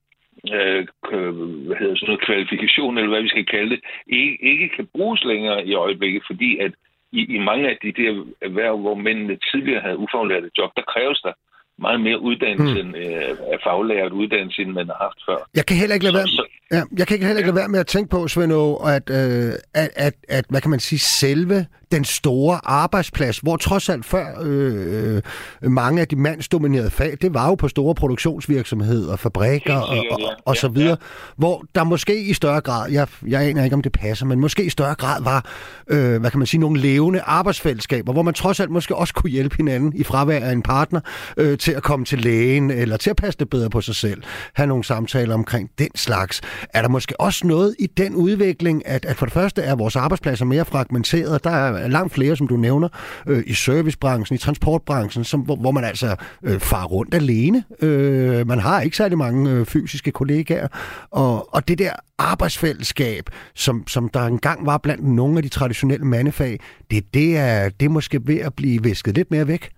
[0.54, 0.88] øh,
[1.68, 5.24] hvad hedder sådan noget, kvalifikation, eller hvad vi skal kalde det, ikke, ikke kan bruges
[5.24, 6.72] længere i øjeblikket, fordi at
[7.12, 11.20] i, i mange af de der erhverv, hvor mændene tidligere havde ufaglærte job, der kræves
[11.26, 11.34] der
[11.86, 12.96] meget mere uddannelse hmm.
[12.96, 15.40] end øh, faglært uddannelse, end man har haft før.
[15.56, 17.80] Jeg kan heller ikke lade være, så, ja, jeg kan heller ikke lade være med
[17.80, 18.54] at tænke på, Svend,
[18.96, 23.90] at, øh, at, at, at, hvad kan man sige, selve den store arbejdsplads, hvor trods
[23.90, 25.22] alt før øh,
[25.62, 30.20] øh, mange af de mandsdominerede fag, det var jo på store produktionsvirksomheder, fabrikker og, og,
[30.46, 30.98] og så videre,
[31.38, 34.64] hvor der måske i større grad, jeg, jeg aner ikke om det passer, men måske
[34.64, 35.46] i større grad var,
[35.88, 39.30] øh, hvad kan man sige, nogle levende arbejdsfællesskaber, hvor man trods alt måske også kunne
[39.30, 41.00] hjælpe hinanden i fravær af en partner
[41.38, 44.24] øh, til at komme til lægen, eller til at passe det bedre på sig selv,
[44.54, 46.42] have nogle samtaler omkring den slags.
[46.74, 49.96] Er der måske også noget i den udvikling, at, at for det første er vores
[49.96, 52.88] arbejdspladser mere fragmenteret, der er langt flere, som du nævner,
[53.28, 57.64] øh, i servicebranchen, i transportbranchen, som, hvor, hvor man altså øh, far rundt alene.
[57.82, 60.68] Øh, man har ikke særlig mange øh, fysiske kollegaer.
[61.12, 66.06] Og, og det der arbejdsfællesskab, som, som der engang var blandt nogle af de traditionelle
[66.06, 66.60] mandefag,
[66.92, 69.70] det, det, er, det er måske ved at blive visket lidt mere væk.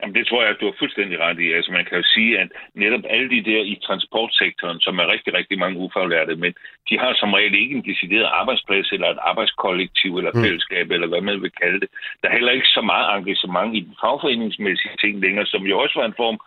[0.00, 1.52] Jamen, det tror jeg, at du har fuldstændig ret i.
[1.52, 5.34] Altså, man kan jo sige, at netop alle de der i transportsektoren, som er rigtig,
[5.34, 6.52] rigtig mange ufaglærte, men
[6.88, 10.42] de har som regel ikke en decideret arbejdsplads eller et arbejdskollektiv eller mm.
[10.42, 11.88] fællesskab, eller hvad man vil kalde det.
[12.20, 15.98] Der er heller ikke så meget engagement i den fagforeningsmæssige ting længere, som jo også
[16.00, 16.38] var en form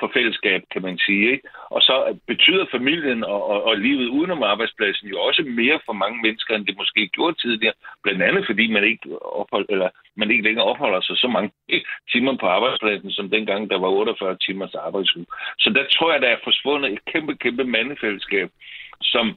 [0.00, 1.32] for fællesskab, kan man sige.
[1.32, 1.48] Ikke?
[1.70, 6.22] Og så betyder familien og, og, og livet udenom arbejdspladsen jo også mere for mange
[6.22, 7.74] mennesker, end det måske gjorde tidligere.
[8.02, 11.50] Blandt andet fordi man ikke, ophold, eller man ikke længere opholder sig så mange
[12.12, 15.26] timer på arbejdspladsen, som dengang der var 48 timers arbejdsuge.
[15.58, 18.48] Så der tror jeg, der er forsvundet et kæmpe, kæmpe mandefællesskab,
[19.02, 19.36] som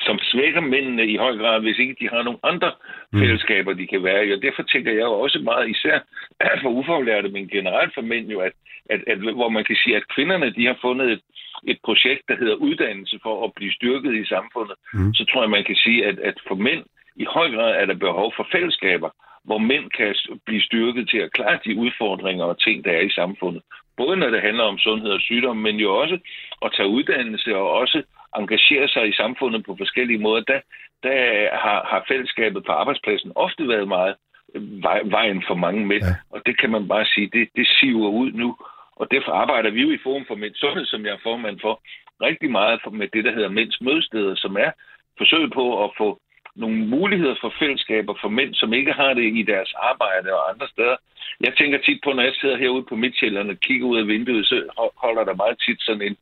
[0.00, 2.72] som svækker mændene i høj grad, hvis ikke de har nogle andre
[3.12, 3.20] mm.
[3.20, 4.32] fællesskaber, de kan være i.
[4.32, 5.98] Og derfor tænker jeg jo også meget især
[6.62, 8.52] for ufaglærte, men generelt for mænd jo, at,
[8.90, 11.22] at, at hvor man kan sige, at kvinderne de har fundet et,
[11.66, 15.14] et projekt, der hedder uddannelse for at blive styrket i samfundet, mm.
[15.14, 16.84] så tror jeg, man kan sige, at, at for mænd
[17.16, 19.10] i høj grad er der behov for fællesskaber,
[19.44, 20.14] hvor mænd kan
[20.46, 23.62] blive styrket til at klare de udfordringer og ting, der er i samfundet.
[23.96, 26.18] Både når det handler om sundhed og sygdom, men jo også
[26.64, 28.02] at tage uddannelse og også
[28.36, 30.60] engagere sig i samfundet på forskellige måder, der,
[31.02, 31.16] der
[31.56, 34.14] har, har fællesskabet på arbejdspladsen ofte været meget
[34.54, 36.04] vej, vejen for mange mænd.
[36.04, 36.14] Ja.
[36.30, 38.56] Og det kan man bare sige, det, det siver ud nu.
[38.96, 41.82] Og derfor arbejder vi jo i Forum for Mænd Sundhed, som jeg er formand for,
[42.22, 44.70] rigtig meget for, med det, der hedder Mænds Mødesteder, som er
[45.18, 46.20] forsøg på at få
[46.56, 50.68] nogle muligheder for fællesskaber for mænd, som ikke har det i deres arbejde og andre
[50.68, 50.96] steder.
[51.40, 54.46] Jeg tænker tit på, når jeg sidder herude på Midtjylland og kigger ud af vinduet,
[54.46, 54.56] så
[54.96, 56.16] holder der meget tit sådan en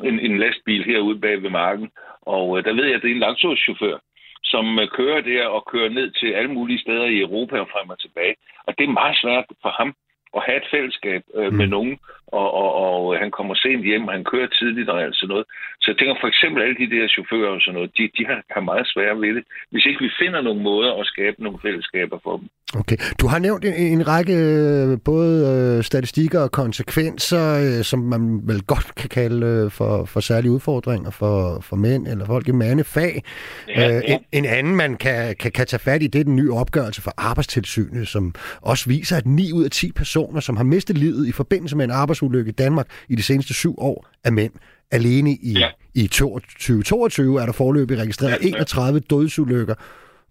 [0.00, 1.90] en, en lastbil herude bag ved marken.
[2.22, 3.96] Og øh, der ved jeg, at det er en langtogschauffør,
[4.44, 7.90] som øh, kører der og kører ned til alle mulige steder i Europa og frem
[7.90, 8.34] og tilbage.
[8.66, 9.94] Og det er meget svært for ham
[10.36, 11.56] at have et fællesskab øh, mm.
[11.56, 15.16] med nogen, og, og, og han kommer sent hjem, og han kører tidligt og alt
[15.16, 15.46] sådan noget.
[15.80, 18.42] Så jeg tænker for eksempel alle de der chauffører og sådan noget, de, de har,
[18.50, 22.18] har meget svært ved det, hvis ikke vi finder nogle måder at skabe nogle fællesskaber
[22.22, 22.48] for dem.
[22.76, 22.96] Okay.
[23.18, 25.46] Du har nævnt en, en række øh, både
[25.78, 30.52] øh, statistikker og konsekvenser, øh, som man vel godt kan kalde øh, for, for særlige
[30.52, 33.22] udfordringer for, for mænd eller folk i mandefag.
[33.68, 34.14] Ja, øh, ja.
[34.14, 37.02] En, en anden, man kan, kan, kan tage fat i, det er den nye opgørelse
[37.02, 41.26] for arbejdstilsynet, som også viser, at 9 ud af 10 personer, som har mistet livet
[41.26, 44.52] i forbindelse med en arbejdsulykke, i Danmark i de seneste syv år af mænd.
[44.90, 45.68] Alene i, ja.
[45.94, 48.48] i 2022 er der forløbig registreret ja, ja.
[48.48, 49.74] 31 dødsulykker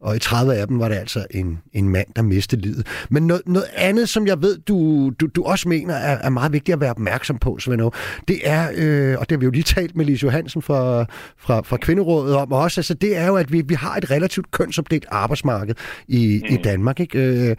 [0.01, 2.87] og i 30 af dem var det altså en, en mand, der mistede livet.
[3.09, 6.53] Men noget, noget andet, som jeg ved, du, du, du også mener er, er meget
[6.53, 7.91] vigtigt at være opmærksom på, Svend
[8.27, 11.05] det er, øh, og det har vi jo lige talt med Lise Johansen fra,
[11.37, 14.51] fra, fra Kvinderådet om også, altså det er jo, at vi, vi har et relativt
[14.51, 15.75] kønsopdelt arbejdsmarked
[16.07, 16.55] i, mm.
[16.55, 16.99] i Danmark.
[16.99, 17.19] Ikke?
[17.19, 17.55] Øh,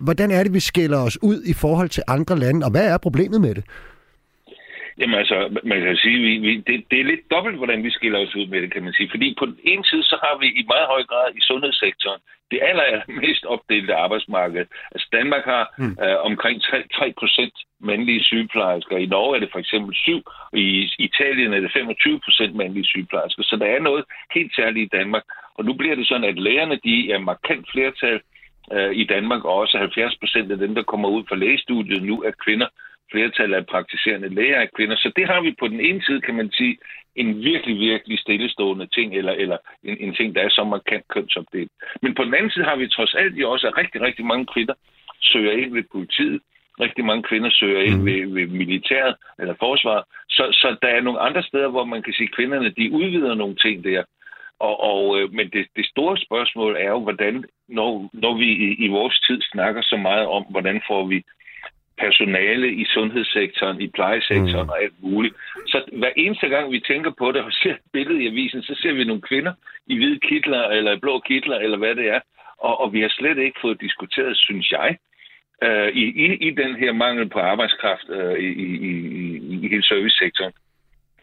[0.00, 2.98] hvordan er det, vi skiller os ud i forhold til andre lande, og hvad er
[2.98, 3.64] problemet med det?
[4.98, 8.18] Jamen altså, man kan sige, vi, vi, det, det er lidt dobbelt, hvordan vi skiller
[8.18, 9.10] os ud med det, kan man sige.
[9.10, 12.58] Fordi på den ene side, så har vi i meget høj grad i sundhedssektoren det
[12.62, 14.66] aller, aller mest opdelte arbejdsmarked.
[14.94, 15.96] Altså Danmark har mm.
[16.04, 18.96] øh, omkring 3, 3 procent mandlige sygeplejersker.
[18.96, 22.84] I Norge er det for eksempel 7, og i Italien er det 25 procent mandlige
[22.84, 23.42] sygeplejersker.
[23.42, 24.04] Så der er noget
[24.34, 25.22] helt særligt i Danmark.
[25.54, 28.20] Og nu bliver det sådan, at lægerne de er markant flertal
[28.72, 32.22] øh, i Danmark, og også 70 procent af dem, der kommer ud fra lægestudiet nu,
[32.22, 32.68] er kvinder
[33.12, 34.96] flertal af praktiserende læger er kvinder.
[34.96, 36.78] Så det har vi på den ene side, kan man sige,
[37.16, 41.70] en virkelig, virkelig stillestående ting, eller, eller en, en ting, der er så markant kønsopdelt.
[42.02, 44.46] Men på den anden side har vi trods alt jo også, at rigtig, rigtig mange
[44.54, 44.74] kvinder
[45.20, 46.40] søger ind ved politiet.
[46.80, 48.06] Rigtig mange kvinder søger ind mm.
[48.06, 50.04] ved, ved militæret eller forsvaret.
[50.28, 53.34] Så, så der er nogle andre steder, hvor man kan sige, at kvinderne de udvider
[53.34, 54.02] nogle ting der.
[54.60, 58.84] Og, og, øh, men det, det store spørgsmål er jo, hvordan, når, når vi i,
[58.84, 61.22] i vores tid snakker så meget om, hvordan får vi
[61.98, 64.72] personale i sundhedssektoren, i plejesektoren mm.
[64.72, 65.34] og alt muligt.
[65.66, 68.74] Så hver eneste gang, vi tænker på det og ser et billede i avisen, så
[68.82, 69.52] ser vi nogle kvinder
[69.86, 72.20] i hvide kitler, eller blå kitler, eller hvad det er.
[72.58, 74.96] Og, og vi har slet ikke fået diskuteret, synes jeg,
[75.62, 79.82] øh, i, i, i den her mangel på arbejdskraft øh, i, i, i, i hele
[79.82, 80.52] servicesektoren.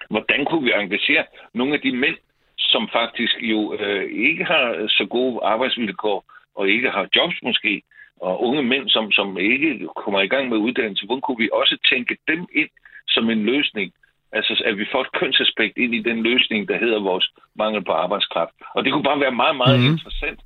[0.09, 2.17] Hvordan kunne vi engagere nogle af de mænd,
[2.57, 7.81] som faktisk jo øh, ikke har så gode arbejdsvilkår, og ikke har jobs måske,
[8.27, 11.75] og unge mænd, som, som ikke kommer i gang med uddannelse, hvordan kunne vi også
[11.91, 12.69] tænke dem ind
[13.07, 13.93] som en løsning?
[14.31, 17.91] Altså, at vi får et kønsaspekt ind i den løsning, der hedder vores mangel på
[17.91, 18.53] arbejdskraft.
[18.75, 19.85] Og det kunne bare være meget, meget mm.
[19.91, 20.39] interessant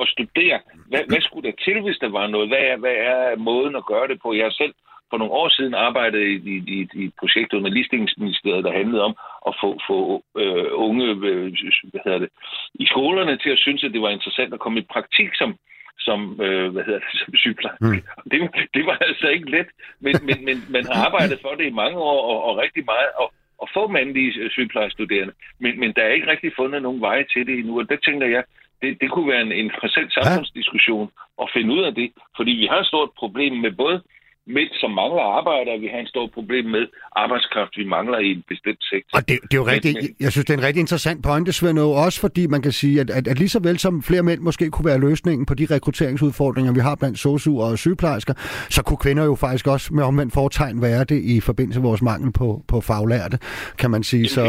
[0.00, 0.58] at studere,
[0.90, 2.48] hvad, hvad skulle der til, hvis der var noget?
[2.48, 4.34] Hvad er, hvad er måden at gøre det på?
[4.34, 4.74] Jeg selv
[5.10, 9.02] for nogle år siden arbejdet i, i, i, i et projekt under Ligestillingsministeriet, der handlede
[9.08, 9.14] om
[9.48, 9.98] at få, få
[10.42, 11.52] øh, unge øh,
[11.90, 12.30] hvad hedder det,
[12.74, 15.50] i skolerne til at synes, at det var interessant at komme i praktik som,
[15.98, 17.84] som, øh, hvad hedder det, som sygeplejerske.
[17.84, 18.30] Mm.
[18.30, 18.38] Det,
[18.74, 19.66] det var altså ikke let,
[20.00, 23.10] men, men, men man har arbejdet for det i mange år, og, og rigtig meget,
[23.18, 25.34] og, og få mandlige sygeplejestuderende.
[25.58, 28.26] Men, men der er ikke rigtig fundet nogen veje til det endnu, og der tænker
[28.26, 28.44] jeg,
[28.82, 31.10] det, det kunne være en interessant samfundsdiskussion
[31.42, 34.02] at finde ud af det, fordi vi har et stort problem med både
[34.46, 36.84] mænd, som mangler arbejde, vi har en stor problem med
[37.16, 39.18] arbejdskraft, vi mangler i en bestemt sektor.
[39.18, 41.78] Og det, det er jo rigtigt, jeg synes, det er en rigtig interessant pointe, Svend,
[41.78, 44.70] også fordi man kan sige, at, at, at lige så vel som flere mænd måske
[44.70, 48.34] kunne være løsningen på de rekrutteringsudfordringer, vi har blandt sosu og sygeplejersker,
[48.70, 52.02] så kunne kvinder jo faktisk også med omvendt fortegn være det i forbindelse med vores
[52.02, 53.38] mangel på, på faglærte,
[53.78, 54.28] kan man sige.
[54.28, 54.42] Så,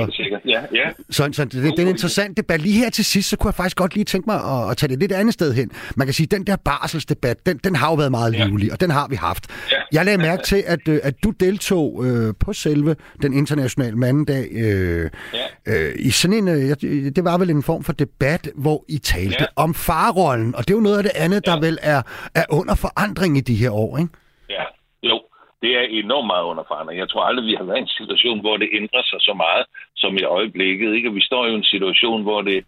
[0.45, 0.89] ja, ja.
[1.09, 2.61] så, så det, det er en interessant debat.
[2.61, 4.89] Lige her til sidst, så kunne jeg faktisk godt lige tænke mig at, at tage
[4.89, 5.71] det lidt andet sted hen.
[5.95, 8.45] Man kan sige, at den der barselsdebat, den, den har jo været meget ja.
[8.45, 9.71] livlig, og den har vi haft.
[9.71, 9.83] Ja.
[9.95, 12.91] Jeg lagde mærke til, at, øh, at du deltog øh, på selve
[13.23, 15.05] den internationale mandedag øh,
[15.39, 15.45] ja.
[15.71, 19.45] øh, i sådan en, øh, det var vel en form for debat, hvor I talte
[19.47, 19.63] ja.
[19.63, 21.51] om farrollen, og det er jo noget af det andet, ja.
[21.51, 22.01] der vel er,
[22.41, 24.11] er under forandring i de her år, ikke?
[24.55, 24.65] Ja,
[25.09, 25.17] jo.
[25.63, 26.97] Det er enormt meget under forandring.
[27.03, 29.65] Jeg tror aldrig, vi har været i en situation, hvor det ændrer sig så meget
[29.95, 30.89] som i øjeblikket.
[30.95, 31.09] Ikke?
[31.09, 32.59] Og vi står i en situation, hvor det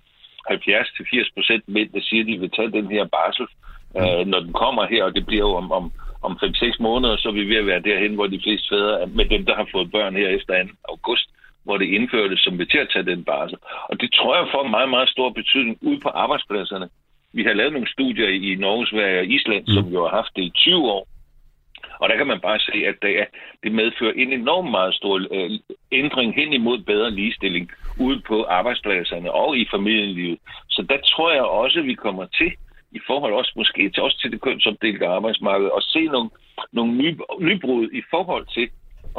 [0.49, 3.47] 70-80 procent mænd, der siger, at de vil tage den her barsel,
[3.95, 4.01] mm.
[4.01, 7.28] øh, når den kommer her, og det bliver jo om, om om 5-6 måneder, så
[7.28, 9.91] er vi ved at være derhen, hvor de fleste fædre, med dem, der har fået
[9.91, 10.69] børn her efter 2.
[10.89, 11.30] august,
[11.63, 13.58] hvor det indførtes, som vil til at tage den barsel.
[13.89, 16.89] Og det tror jeg får meget, meget stor betydning ude på arbejdspladserne.
[17.34, 19.73] Vi har lavet nogle studier i Norge, Sverige og Island, mm.
[19.73, 21.08] som jo har haft det i 20 år.
[21.99, 23.25] Og der kan man bare se, at det, er,
[23.63, 25.51] det medfører en enorm meget stor øh,
[25.91, 30.39] ændring hen imod bedre ligestilling ude på arbejdspladserne og i familielivet.
[30.69, 32.51] Så der tror jeg også, at vi kommer til
[32.97, 36.29] i forhold også måske til, også til det kønsopdelte arbejdsmarked, og se nogle,
[36.71, 38.69] nogle nye, nybrud i forhold til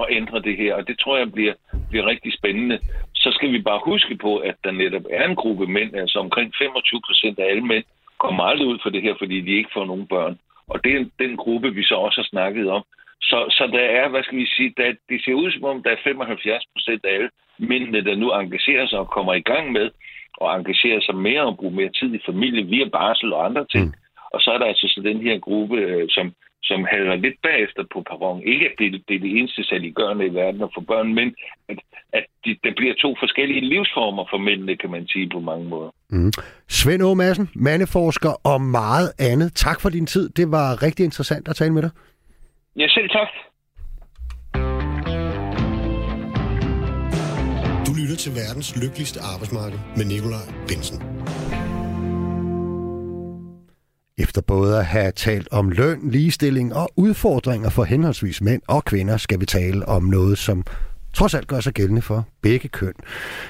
[0.00, 1.54] at ændre det her, og det tror jeg bliver,
[1.90, 2.78] bliver rigtig spændende.
[3.14, 6.54] Så skal vi bare huske på, at der netop er en gruppe mænd, altså omkring
[6.58, 7.84] 25 procent af alle mænd,
[8.18, 10.38] kommer aldrig ud for det her, fordi de ikke får nogen børn.
[10.68, 12.82] Og det er den gruppe, vi så også har snakket om.
[13.20, 15.90] Så, så der er, hvad skal vi sige, der, det ser ud som om, der
[15.90, 19.90] er 75 procent af alle mændene, der nu engagerer sig og kommer i gang med
[20.37, 23.87] og engagere sig mere og bruge mere tid i familie via barsel og andre ting.
[23.87, 23.94] Mm.
[24.35, 26.27] Og så er der altså så den her gruppe, øh, som,
[26.62, 28.42] som halder lidt bagefter på perron.
[28.42, 31.35] Ikke at det, det er det eneste saliggørende i verden at få børn, men
[31.68, 31.79] at,
[32.12, 35.90] at de, der bliver to forskellige livsformer for mændene, kan man sige på mange måder.
[36.11, 36.33] Mm.
[36.68, 39.55] Svend Aage Madsen, mandeforsker og meget andet.
[39.55, 40.29] Tak for din tid.
[40.29, 41.90] Det var rigtig interessant at tale med dig.
[42.77, 43.29] Ja, selv tak.
[48.06, 51.02] Lytter til verdens lykkeligste arbejdsmarked med Nikolaj Bensen.
[54.18, 59.16] Efter både at have talt om løn, ligestilling og udfordringer for henholdsvis mænd og kvinder,
[59.16, 60.64] skal vi tale om noget, som
[61.16, 62.92] trods alt gør sig gældende for begge køn.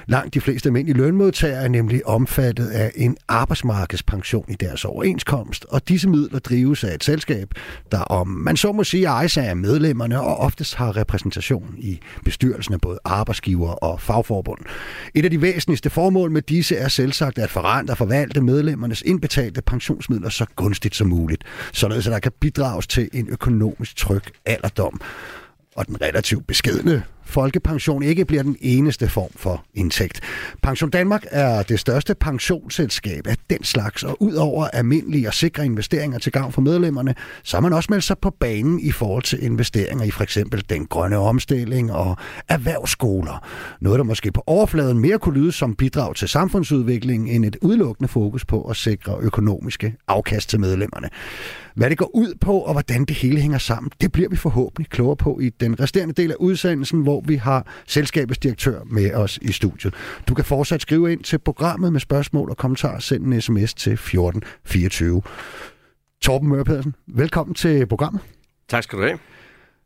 [0.07, 5.89] Langt de fleste almindelige lønmodtagere er nemlig omfattet af en arbejdsmarkedspension i deres overenskomst, og
[5.89, 7.49] disse midler drives af et selskab,
[7.93, 12.75] der om man så må sige ejes af medlemmerne og oftest har repræsentation i bestyrelsen
[12.75, 14.61] af både arbejdsgiver og fagforbund.
[15.15, 19.63] Et af de væsentligste formål med disse er selvsagt at forrente og forvalte medlemmernes indbetalte
[19.63, 25.01] pensionsmidler så gunstigt som muligt, således at der kan bidrages til en økonomisk tryg alderdom
[25.77, 30.21] og den relativt beskedne folkepension ikke bliver den eneste form for indtægt.
[30.63, 36.19] Pension Danmark er det største pensionsselskab af den slags, og udover almindelige og sikre investeringer
[36.19, 39.45] til gavn for medlemmerne, så har man også meldt sig på banen i forhold til
[39.45, 42.17] investeringer i for eksempel den grønne omstilling og
[42.49, 43.47] erhvervsskoler.
[43.81, 48.09] Noget, der måske på overfladen mere kunne lyde som bidrag til samfundsudviklingen end et udelukkende
[48.09, 51.09] fokus på at sikre økonomiske afkast til medlemmerne.
[51.75, 54.91] Hvad det går ud på, og hvordan det hele hænger sammen, det bliver vi forhåbentlig
[54.91, 59.39] klogere på i den resterende del af udsendelsen, hvor vi har selskabets direktør med os
[59.43, 59.95] i studiet.
[60.29, 62.99] Du kan fortsat skrive ind til programmet med spørgsmål og kommentarer.
[62.99, 65.23] Send en sms til 1424.
[66.23, 68.21] Torben Møre Pedersen, velkommen til programmet.
[68.69, 69.19] Tak skal du have.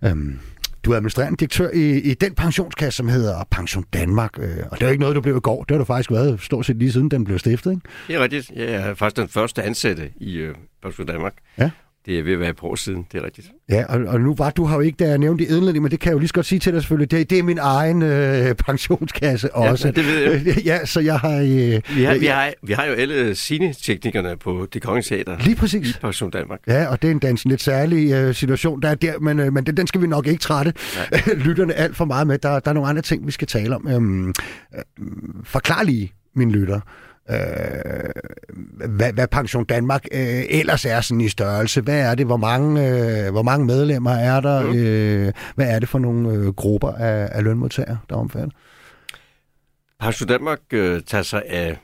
[0.04, 0.38] Øhm,
[0.84, 4.38] du er administrerende direktør i, i den pensionskasse, som hedder Pension Danmark.
[4.38, 5.64] Øh, og det er jo ikke noget, du blev i går.
[5.64, 7.82] Det har du faktisk været stort set lige siden den blev stiftet, ikke?
[8.08, 8.50] Det er rigtigt.
[8.56, 11.34] Jeg er faktisk den første ansatte i øh, Pension Danmark.
[11.58, 11.70] Ja.
[12.10, 13.46] Det er ved at være på år siden, det er rigtigt.
[13.68, 15.90] Ja, og, og nu var du har jo ikke, da jeg nævnte i indledning, men
[15.90, 17.10] det kan jeg jo lige så godt sige til dig selvfølgelig.
[17.10, 19.88] Det, det er min egen øh, pensionskasse også.
[19.88, 20.56] Ja, det ved jeg.
[20.70, 21.36] ja, så jeg har...
[21.36, 21.46] Øh,
[21.96, 25.90] Vi har, vi har, vi har jo alle sine-teknikerne på Det Kongelige Teater Lige præcis.
[25.90, 26.60] i Pension Danmark.
[26.66, 29.52] Ja, og det er en, en lidt særlig øh, situation, der er der, men, øh,
[29.52, 30.72] men den, den skal vi nok ikke trætte
[31.46, 32.38] lytterne alt for meget med.
[32.38, 33.88] Der, der er nogle andre ting, vi skal tale om.
[33.88, 34.34] Øhm, øh,
[35.44, 36.80] forklar lige, min lytter,
[37.30, 38.10] øh,
[38.88, 41.80] hvad, hvad Pension Danmark øh, ellers er sådan i størrelse.
[41.80, 42.26] Hvad er det?
[42.26, 44.62] Hvor mange, øh, hvor mange medlemmer er der?
[44.62, 44.74] Mm.
[44.74, 48.52] Øh, hvad er det for nogle øh, grupper af, af lønmodtagere, der er omfattet?
[50.00, 51.78] Pension Danmark øh, tager sig af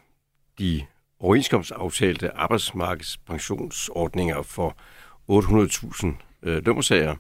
[0.59, 0.83] de
[1.21, 4.77] overenskomstaftalte arbejdsmarkedspensionsordninger for
[5.31, 6.07] 800.000
[6.43, 7.17] øh, lønmodtagere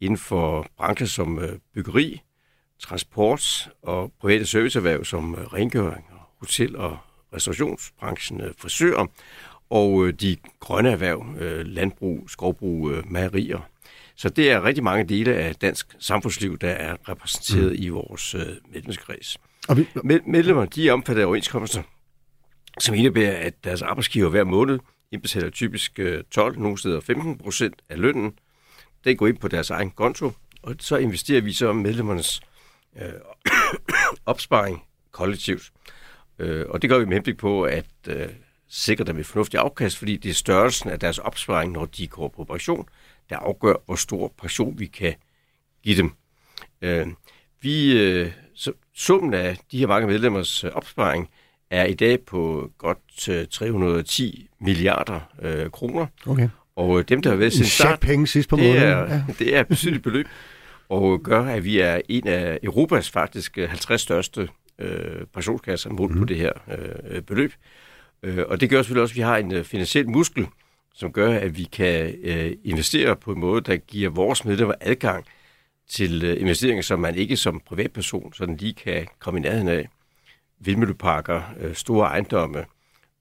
[0.00, 2.20] inden for brancher som øh, byggeri,
[2.78, 6.98] transport og private serviceerhverv som øh, rengøring, og hotel- og
[7.34, 9.06] restaurationsbranchen, øh, frisører
[9.70, 13.68] og øh, de grønne erhverv, øh, landbrug, skovbrug, mejerier.
[14.16, 17.84] Så det er rigtig mange dele af dansk samfundsliv, der er repræsenteret mm.
[17.84, 18.36] i vores
[18.72, 19.36] medlemskreds.
[19.76, 21.82] Vi, Med- Medlemmer de af overenskomster,
[22.78, 24.78] som indebærer, at deres arbejdsgiver hver måned
[25.12, 28.32] indbetaler typisk øh, 12, nogle steder 15 procent af lønnen.
[29.04, 32.40] Den går ind på deres egen konto, og så investerer vi så medlemmernes
[33.02, 33.12] øh,
[34.26, 35.70] opsparing kollektivt.
[36.40, 38.28] Øh, og det gør vi med henblik på at øh,
[38.68, 42.28] sikre dem et fornuftigt afkast, fordi det er størrelsen af deres opsparing, når de går
[42.28, 42.88] på pension,
[43.30, 45.14] der afgør, hvor stor pension vi kan
[45.84, 46.12] give dem.
[46.82, 47.06] Øh,
[47.62, 51.30] vi, øh, så, summen af de her mange medlemmers øh, opsparing
[51.70, 56.06] er i dag på godt øh, 310 milliarder øh, kroner.
[56.26, 56.48] okay.
[56.76, 58.88] Og øh, dem, der har været En siden start, penge sidst på det måneden.
[58.88, 59.24] er, ja.
[59.38, 60.26] det er et betydeligt beløb,
[60.88, 64.48] og gør, at vi er en af Europas faktisk øh, 50 største
[64.80, 66.18] øh, pensionskasser målt mm.
[66.18, 66.52] på det her
[67.04, 67.52] øh, beløb.
[68.22, 70.46] Øh, og det gør selvfølgelig også, at vi har en øh, finansiel muskel,
[70.94, 75.24] som gør, at vi kan øh, investere på en måde, der giver vores medlemmer adgang
[75.88, 79.88] til øh, investeringer, som man ikke som privatperson sådan lige kan komme i nærheden af.
[80.58, 82.64] Vindmølleparker, øh, store ejendomme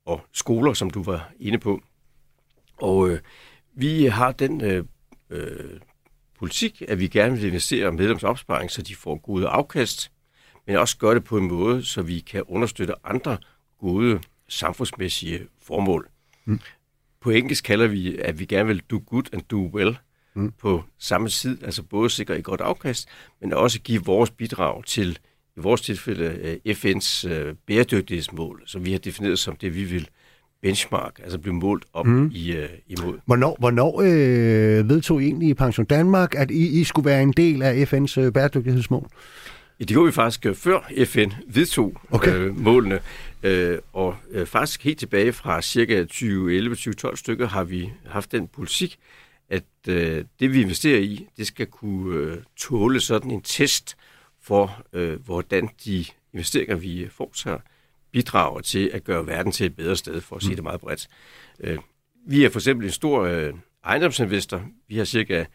[0.06, 1.82] og skoler, som du var inde på.
[2.78, 3.20] Og øh,
[3.74, 4.84] vi har den øh,
[5.30, 5.80] øh,
[6.40, 10.12] politik, at vi gerne vil investere medlemsopsparing, så de får gode afkast,
[10.70, 13.38] men også gøre det på en måde, så vi kan understøtte andre
[13.80, 16.08] gode samfundsmæssige formål.
[16.46, 16.60] Mm.
[17.22, 19.98] På engelsk kalder vi, at vi gerne vil do good and do well
[20.34, 20.52] mm.
[20.52, 23.10] på samme tid, altså både sikre et godt afkast,
[23.42, 25.20] men også give vores bidrag til,
[25.58, 30.10] i vores tilfælde, øh, FN's øh, bæredygtighedsmål, som vi har defineret som det, vi vil
[30.62, 32.32] benchmark, altså blive målt op mm.
[32.34, 33.20] i, øh, imod.
[33.26, 37.32] Hvornår, hvornår øh, vedtog I egentlig i Pension Danmark, at I, I skulle være en
[37.32, 39.08] del af FN's øh, bæredygtighedsmål?
[39.80, 42.36] Det gjorde vi faktisk øh, før FN vedtog Okay.
[42.36, 43.00] øh, målene,
[43.44, 49.00] øh, og øh, faktisk helt tilbage fra cirka 2011-2012 stykker har vi haft den politik,
[49.50, 53.98] at øh, det vi investerer i, det skal kunne øh, tåle sådan en test
[54.42, 57.58] for, øh, hvordan de investeringer, vi foretager,
[58.12, 61.08] bidrager til at gøre verden til et bedre sted, for at sige det meget bredt.
[61.60, 61.78] Øh,
[62.28, 63.54] vi er for eksempel en stor øh,
[63.86, 64.62] ejendomsinvestor.
[64.88, 65.46] Vi har cirka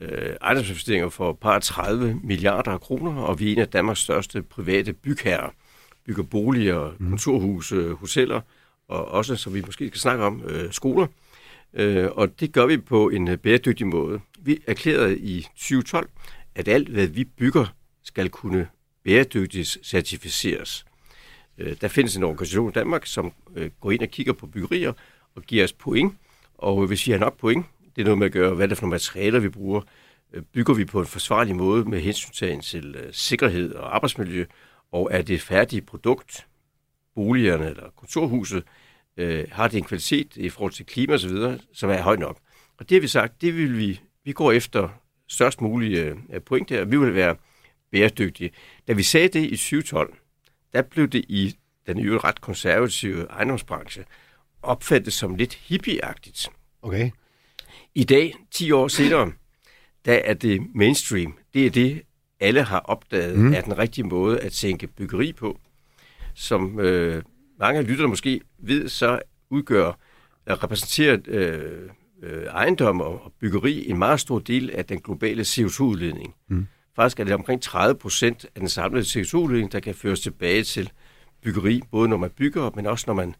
[0.00, 4.42] øh, ejendomsinvesteringer for et par 30 milliarder kroner, og vi er en af Danmarks største
[4.42, 5.50] private bygherrer.
[6.06, 8.40] Bygger boliger, kontorhuse, hoteller,
[8.88, 11.06] og også, som vi måske skal snakke om, øh, skoler.
[11.74, 14.20] Øh, og det gør vi på en øh, bæredygtig måde.
[14.38, 16.10] Vi erklærede i 2012,
[16.54, 17.66] at alt, hvad vi bygger,
[18.04, 18.68] skal kunne
[19.04, 20.86] bæredygtigt certificeres.
[21.58, 24.92] Øh, der findes en organisation i Danmark, som øh, går ind og kigger på byggerier
[25.34, 26.14] og giver os point.
[26.58, 27.66] Og hvis vi har nok point,
[27.98, 29.80] det er noget med at gøre, hvad er det for nogle materialer, vi bruger,
[30.32, 34.44] øh, bygger vi på en forsvarlig måde med hensyn til øh, sikkerhed og arbejdsmiljø,
[34.92, 36.46] og er det færdige produkt,
[37.14, 38.64] boligerne eller kontorhuset,
[39.16, 41.36] øh, har det en kvalitet i forhold til klima osv.,
[41.72, 42.38] som er høj nok.
[42.78, 44.88] Og det har vi sagt, det vil vi, vi går efter
[45.28, 47.36] størst mulige øh, point der, vi vil være
[47.90, 48.50] bæredygtige.
[48.88, 50.14] Da vi sagde det i 2012,
[50.72, 54.04] der blev det i den øvrigt ret konservative ejendomsbranche
[54.62, 56.48] opfattet som lidt hippieagtigt.
[56.82, 57.10] Okay.
[57.98, 59.32] I dag, 10 år senere,
[60.04, 61.34] der er det mainstream.
[61.54, 62.02] Det er det,
[62.40, 63.52] alle har opdaget, mm.
[63.52, 65.58] er den rigtige måde at tænke byggeri på.
[66.34, 67.22] Som øh,
[67.58, 69.20] mange af lytterne måske ved, så
[69.50, 69.92] udgør
[70.46, 71.88] at repræsentere øh,
[72.22, 76.34] øh, ejendom og byggeri en meget stor del af den globale CO2-udledning.
[76.48, 76.66] Mm.
[76.96, 80.90] Faktisk er det omkring 30 procent af den samlede CO2-udledning, der kan føres tilbage til
[81.42, 83.34] byggeri, både når man bygger, men også når man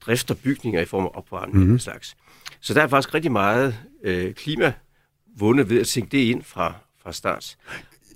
[0.00, 1.74] drifter bygninger i form af opvarmning mm.
[1.74, 2.16] og slags.
[2.62, 4.72] Så der er faktisk rigtig meget øh, klima
[5.36, 7.56] vundet ved at tænke det ind fra, fra start.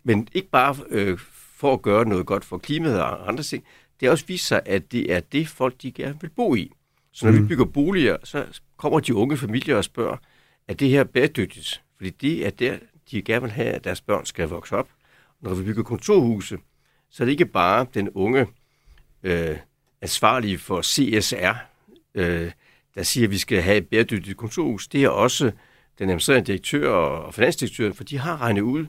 [0.04, 1.18] Men ikke bare øh,
[1.56, 3.64] for at gøre noget godt for klimaet og andre ting.
[4.00, 6.72] Det har også vist sig, at det er det, folk de gerne vil bo i.
[7.12, 7.42] Så når mm.
[7.42, 10.16] vi bygger boliger, så kommer de unge familier og spørger,
[10.68, 11.82] er det her bæredygtigt?
[11.96, 12.78] Fordi det er der,
[13.10, 14.88] de gerne vil have, at deres børn skal vokse op.
[15.40, 16.58] Når vi bygger kontorhuse,
[17.10, 18.46] så er det ikke bare den unge
[19.22, 19.56] øh,
[20.02, 21.54] ansvarlige for CSR,
[22.14, 22.50] øh,
[22.96, 24.88] der siger, at vi skal have et bæredygtigt kontorhus.
[24.88, 25.44] Det er også
[25.98, 28.86] den administrerende direktør og finansdirektøren, for de har regnet ud,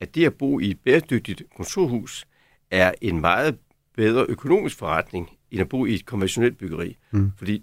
[0.00, 2.26] at det at bo i et bæredygtigt kontorhus
[2.70, 3.58] er en meget
[3.96, 6.96] bedre økonomisk forretning, end at bo i et konventionelt byggeri.
[7.10, 7.32] Mm.
[7.38, 7.62] Fordi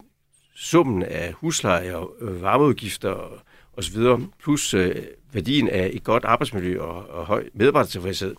[0.55, 3.39] summen af husleje og øh, varmeudgifter og,
[3.73, 4.95] og så videre, plus øh,
[5.33, 8.35] værdien af et godt arbejdsmiljø og, og høj medarbejdertilfredshed.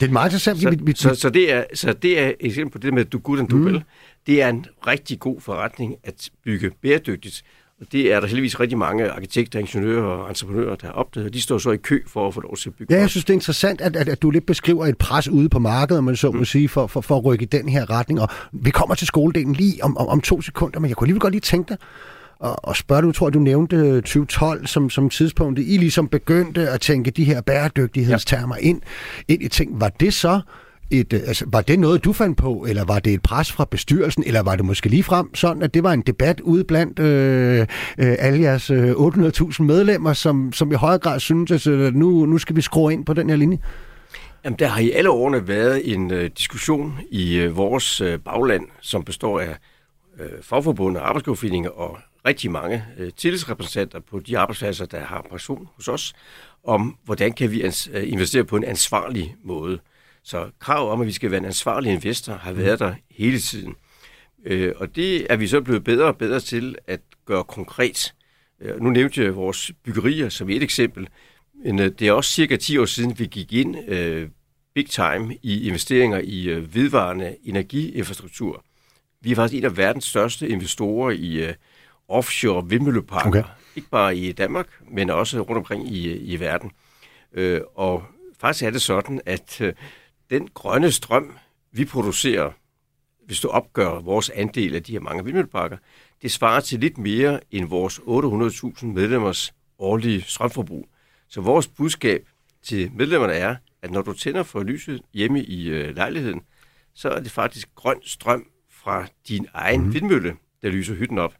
[0.00, 0.58] Det er meget interessant.
[0.60, 3.18] Så, vi, så, så, det er, så det er et eksempel på det med du
[3.18, 3.64] good and do mm.
[3.64, 3.82] well.
[4.28, 7.42] Det er en rigtig god forretning at bygge bæredygtigt.
[7.80, 11.34] Og det er der heldigvis rigtig mange arkitekter, ingeniører og entreprenører, der har opdaget.
[11.34, 12.94] De står så i kø for at få lov til at bygge.
[12.94, 15.48] Ja, jeg synes, det er interessant, at, at, at du lidt beskriver et pres ude
[15.48, 16.44] på markedet, man så må mm.
[16.44, 18.20] sige, for, for, for at rykke i den her retning.
[18.20, 21.20] Og vi kommer til skoledelen lige om, om, om to sekunder, men jeg kunne alligevel
[21.20, 21.76] godt lige tænke dig
[22.38, 26.80] og, og spørge du tror du nævnte 2012 som, som tidspunkt, I ligesom begyndte at
[26.80, 28.68] tænke de her bæredygtighedstermer ja.
[28.68, 28.80] ind,
[29.28, 29.80] ind i ting.
[29.80, 30.40] Var det så
[30.90, 33.64] et, øh, altså, var det noget, du fandt på, eller var det et pres fra
[33.70, 36.98] bestyrelsen, eller var det måske lige frem sådan, at det var en debat ude blandt
[36.98, 37.66] øh, øh,
[37.98, 42.38] alle jeres øh, 800.000 medlemmer, som, som i højere grad synes, øh, at nu, nu
[42.38, 43.58] skal vi skrue ind på den her linje?
[44.44, 48.64] Jamen, der har i alle årene været en øh, diskussion i øh, vores øh, bagland,
[48.80, 49.56] som består af
[50.20, 55.68] øh, fagforbund og arbejdsgiverforeninger og rigtig mange øh, tillidsrepræsentanter på de arbejdspladser, der har pension
[55.76, 56.14] hos os,
[56.64, 59.78] om hvordan kan vi ans- investere på en ansvarlig måde.
[60.28, 63.74] Så krav om, at vi skal være en ansvarlig investor, har været der hele tiden.
[64.44, 68.14] Øh, og det er vi så blevet bedre og bedre til at gøre konkret.
[68.60, 71.08] Øh, nu nævnte jeg vores byggerier som et eksempel,
[71.64, 74.28] men øh, det er også cirka 10 år siden, vi gik ind øh,
[74.74, 78.64] big time i investeringer i øh, vedvarende energiinfrastruktur.
[79.20, 81.54] Vi er faktisk en af verdens største investorer i øh,
[82.08, 83.28] offshore vindmølleparker.
[83.28, 83.42] Okay.
[83.76, 86.70] Ikke bare i Danmark, men også rundt omkring i, i verden.
[87.32, 88.04] Øh, og
[88.40, 89.72] faktisk er det sådan, at øh,
[90.30, 91.38] den grønne strøm,
[91.72, 92.50] vi producerer,
[93.26, 95.76] hvis du opgør vores andel af de her mange vindmølleparker,
[96.22, 100.88] det svarer til lidt mere end vores 800.000 medlemmers årlige strømforbrug.
[101.28, 102.28] Så vores budskab
[102.62, 106.40] til medlemmerne er, at når du tænder for lyset hjemme i øh, lejligheden,
[106.94, 109.94] så er det faktisk grøn strøm fra din egen mm.
[109.94, 111.34] vindmølle, der lyser hytten op.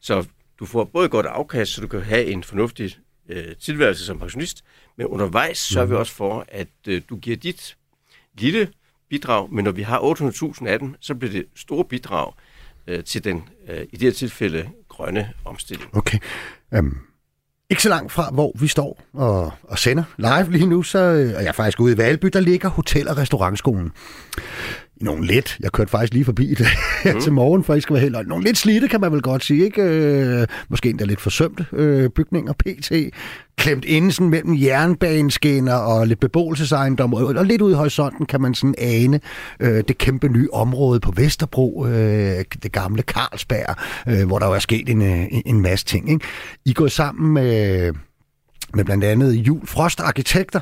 [0.00, 0.26] Så
[0.58, 2.96] du får både godt afkast, så du kan have en fornuftig
[3.28, 4.64] øh, tilværelse som pensionist,
[4.96, 6.00] men undervejs sørger vi mhm.
[6.00, 7.76] også for, at øh, du giver dit
[8.38, 8.68] lille
[9.10, 12.32] bidrag, men når vi har 800.000 af dem, så bliver det store bidrag
[12.86, 15.96] øh, til den, øh, i det her tilfælde, grønne omstilling.
[15.96, 16.18] Okay.
[16.78, 16.98] Um,
[17.70, 21.30] ikke så langt fra, hvor vi står og, og sender live lige nu, så øh,
[21.30, 23.92] er jeg faktisk ude i Valby, der ligger Hotel- og Restaurantskolen
[25.00, 25.56] nogle lidt.
[25.60, 26.66] Jeg kørte faktisk lige forbi det
[27.04, 27.20] mm.
[27.20, 29.64] til morgen, for I skal være helt Nogle lidt slidte, kan man vel godt sige.
[29.64, 29.82] Ikke?
[29.82, 32.92] Øh, måske endda lidt forsømte øh, bygninger, PT.
[33.56, 37.14] Klemt inden sådan mellem jernbaneskinner og lidt beboelsesejendom.
[37.14, 39.20] Og, og lidt ude i horisonten kan man sådan ane
[39.60, 43.76] øh, det kæmpe nye område på Vesterbro, øh, det gamle Carlsberg,
[44.08, 46.10] øh, hvor der jo er sket en, øh, en, en masse ting.
[46.10, 46.24] Ikke?
[46.64, 47.92] I går sammen med
[48.74, 50.60] med blandt andet Jul Frost Arkitekter,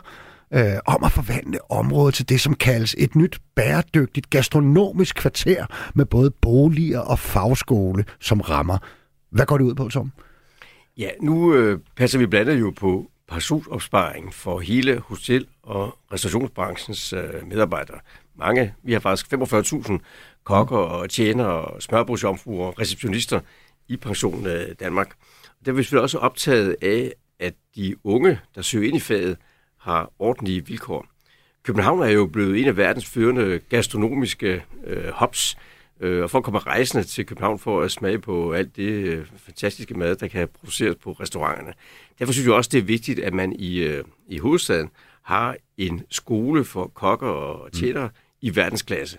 [0.55, 6.05] øh, om at forvandle området til det, som kaldes et nyt bæredygtigt gastronomisk kvarter med
[6.05, 8.79] både boliger og fagskole som rammer.
[9.31, 10.13] Hvad går det ud på, Tom?
[10.97, 17.13] Ja, nu øh, passer vi blandt andet jo på pensionsopsparing for hele hotel- og restaurationsbranchens
[17.13, 17.99] øh, medarbejdere.
[18.39, 19.99] Mange, vi har faktisk 45.000
[20.45, 23.41] kokker og tjenere og smørbrugsomfruer og receptionister
[23.89, 25.09] i Pension øh, Danmark.
[25.65, 29.37] Der er vi selvfølgelig også optaget af, at de unge, der søger ind i faget,
[29.85, 31.07] har ordentlige vilkår.
[31.63, 35.57] København er jo blevet en af verdens førende gastronomiske øh, hubs,
[36.01, 39.95] øh, og folk kommer rejsende til København for at smage på alt det øh, fantastiske
[39.95, 41.73] mad, der kan produceres på restauranterne.
[42.19, 44.91] Derfor synes jeg også, det er vigtigt, at man i, øh, i hovedstaden
[45.23, 48.15] har en skole for kokker og tjenere mm.
[48.41, 49.19] i verdensklasse.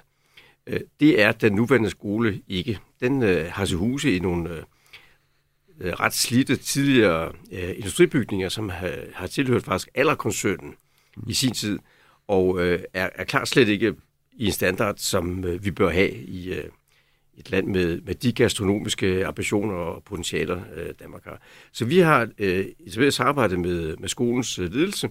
[0.67, 2.79] Øh, det er den nuværende skole ikke.
[2.99, 4.63] Den øh, har til huse i nogle øh,
[5.81, 10.75] øh, ret slidte tidligere øh, industribygninger, som har, har tilhørt faktisk allerkoncernen
[11.17, 11.23] mm.
[11.29, 11.79] i sin tid,
[12.27, 13.93] og øh, er, er klart slet ikke
[14.33, 16.63] i en standard, som øh, vi bør have i øh,
[17.37, 21.41] et land med, med de gastronomiske ambitioner og potentialer, øh, Danmark har.
[21.71, 25.09] Så vi har øh, etableret samarbejde med, med skolens øh, ledelse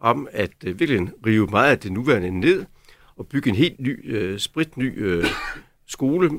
[0.00, 2.64] om at øh, virkelig rive meget af det nuværende ned
[3.16, 5.24] og bygge en helt ny, øh, spritny øh,
[5.86, 6.30] skole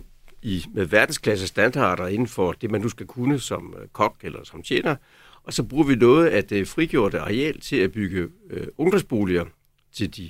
[0.45, 4.39] i, med verdensklasse standarder inden for det, man nu skal kunne som øh, kok eller
[4.43, 4.95] som tjener.
[5.43, 9.45] Og så bruger vi noget af det frigjorte areal til at bygge øh, ungdomsboliger
[9.93, 10.29] til de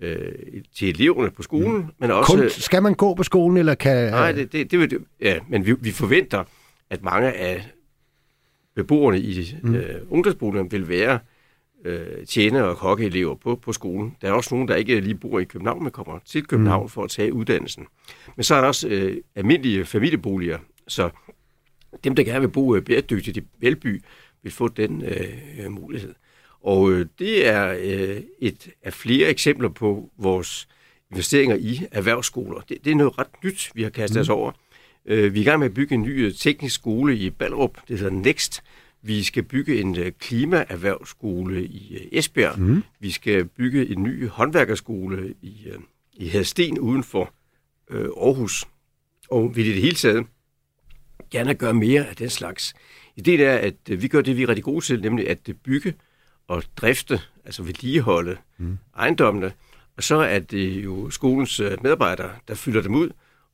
[0.00, 0.32] øh,
[0.74, 1.86] til eleverne på skolen, mm.
[1.98, 2.32] men også...
[2.32, 4.10] Kun, skal man gå på skolen, eller kan...
[4.10, 6.44] Nej, det, det, det vil, ja, men vi, vi forventer,
[6.90, 7.70] at mange af
[8.74, 9.74] beboerne i mm.
[9.74, 11.18] øh, ungdomsboligerne vil være
[11.86, 14.16] øh, tjener- og kokkeelever på, på skolen.
[14.22, 16.88] Der er også nogen, der ikke lige bor i København, men kommer til København mm.
[16.88, 17.86] for at tage uddannelsen.
[18.36, 20.58] Men så er der også øh, almindelige familieboliger,
[20.88, 21.10] så
[22.04, 24.02] dem, der gerne vil bo øh, bæredygtigt i Velby,
[24.42, 26.14] vil få den øh, mulighed.
[26.62, 30.68] Og øh, det er øh, et af flere eksempler på vores
[31.10, 32.60] investeringer i erhvervsskoler.
[32.60, 34.20] Det, det er noget ret nyt, vi har kastet mm.
[34.20, 34.52] os over.
[35.06, 37.78] Øh, vi er i gang med at bygge en ny øh, teknisk skole i Ballerup,
[37.88, 38.62] det hedder Next.
[39.06, 42.58] Vi skal bygge en øh, klimaerhvervsskole i øh, Esbjerg.
[42.58, 42.82] Mm.
[43.00, 45.78] Vi skal bygge en ny håndværkerskole i, øh,
[46.12, 47.32] i Hadsten uden for
[47.90, 48.64] øh, Aarhus.
[49.30, 50.26] Og vi i det hele taget
[51.30, 52.74] gerne gøre mere af den slags.
[53.16, 55.94] Ideen er, at vi gør det, vi er rigtig gode til, nemlig at bygge
[56.50, 58.78] at drifte, altså vedligeholde mm.
[58.96, 59.52] ejendommene.
[59.96, 63.10] Og så er det jo skolens medarbejdere, der fylder dem ud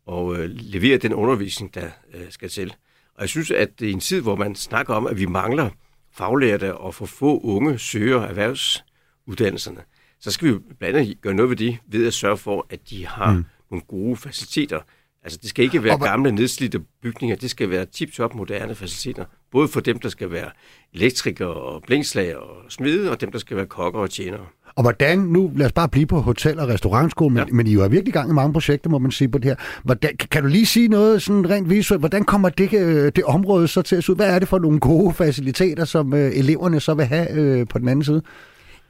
[0.06, 1.88] og leverer den undervisning, der
[2.30, 2.74] skal til.
[3.14, 5.70] Og jeg synes, at i en tid, hvor man snakker om, at vi mangler
[6.12, 9.80] faglærte og for få unge søger erhvervsuddannelserne,
[10.20, 13.06] så skal vi blandt andet gøre noget ved det, ved at sørge for, at de
[13.06, 13.44] har mm.
[13.70, 14.80] nogle gode faciliteter.
[15.22, 17.36] Altså, det skal ikke være gamle, nedslidte bygninger.
[17.36, 19.24] Det skal være tip-top moderne faciliteter.
[19.50, 20.50] Både for dem, der skal være
[20.92, 24.46] elektrikere og blinkslager og smide, og dem, der skal være kokker og tjenere.
[24.74, 27.44] Og hvordan, nu lad os bare blive på hotel- og restaurantskolen, ja.
[27.44, 29.44] men, men I er virkelig i gang i mange projekter, må man sige på det
[29.44, 29.56] her.
[29.84, 32.00] Hvordan, kan du lige sige noget sådan rent visuelt?
[32.00, 34.16] Hvordan kommer det, øh, det område så til at se ud?
[34.16, 37.78] Hvad er det for nogle gode faciliteter, som øh, eleverne så vil have øh, på
[37.78, 38.22] den anden side?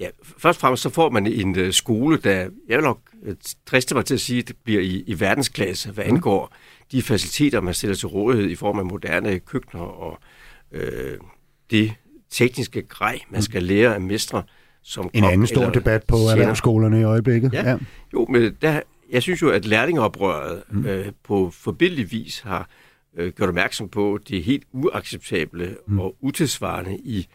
[0.00, 0.08] Ja,
[0.38, 2.34] først og fremmest så får man en uh, skole, der,
[2.68, 2.98] jeg vil nok
[3.66, 6.14] driste mig til at sige, det bliver i, i verdensklasse, hvad mm.
[6.14, 6.86] angår mm.
[6.92, 10.18] de faciliteter, man stiller til rådighed i form af moderne køkkener og
[10.72, 11.18] øh,
[11.70, 11.92] det
[12.30, 13.42] tekniske grej, man mm.
[13.42, 14.42] skal lære at mestre
[14.82, 17.52] som En anden stor debat på erhvervsskolerne i øjeblikket.
[17.52, 17.70] Ja.
[17.70, 17.78] ja.
[18.12, 18.80] Jo, men der,
[19.10, 20.86] jeg synes jo, at lærlingeoprøret mm.
[20.86, 22.68] øh, på forbindelig vis har
[23.16, 26.00] øh, gjort opmærksom på det helt uacceptable mm.
[26.00, 27.28] og utilsvarende i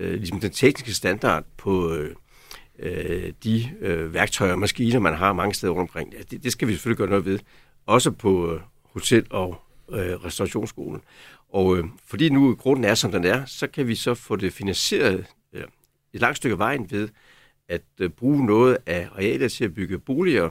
[0.00, 2.14] øh, ligesom den tekniske standard på øh,
[2.78, 6.12] øh, de øh, værktøjer og maskiner, man har mange steder rundt omkring.
[6.12, 7.38] Ja, det, det skal vi selvfølgelig gøre noget ved.
[7.86, 8.60] Også på øh,
[8.92, 9.60] hotel- og
[9.92, 11.00] øh, restaurationsskolen.
[11.52, 14.52] Og øh, fordi nu grunden er, som den er, så kan vi så få det
[14.52, 15.26] finansieret
[16.12, 17.08] et langt stykke vejen ved
[17.68, 20.50] at øh, bruge noget af arealet til at bygge boliger,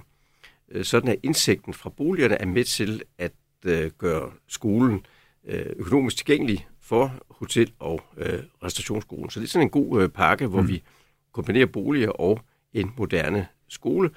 [0.71, 3.31] øh, sådan at indsigten fra boligerne er med til at
[3.65, 5.05] øh, gøre skolen
[5.47, 9.29] øh, økonomisk tilgængelig for hotel- og øh, restaurationsskolen.
[9.29, 10.67] Så det er sådan en god øh, pakke, hvor mm.
[10.67, 10.83] vi
[11.31, 12.39] kombinerer boliger og
[12.73, 14.09] en moderne skole.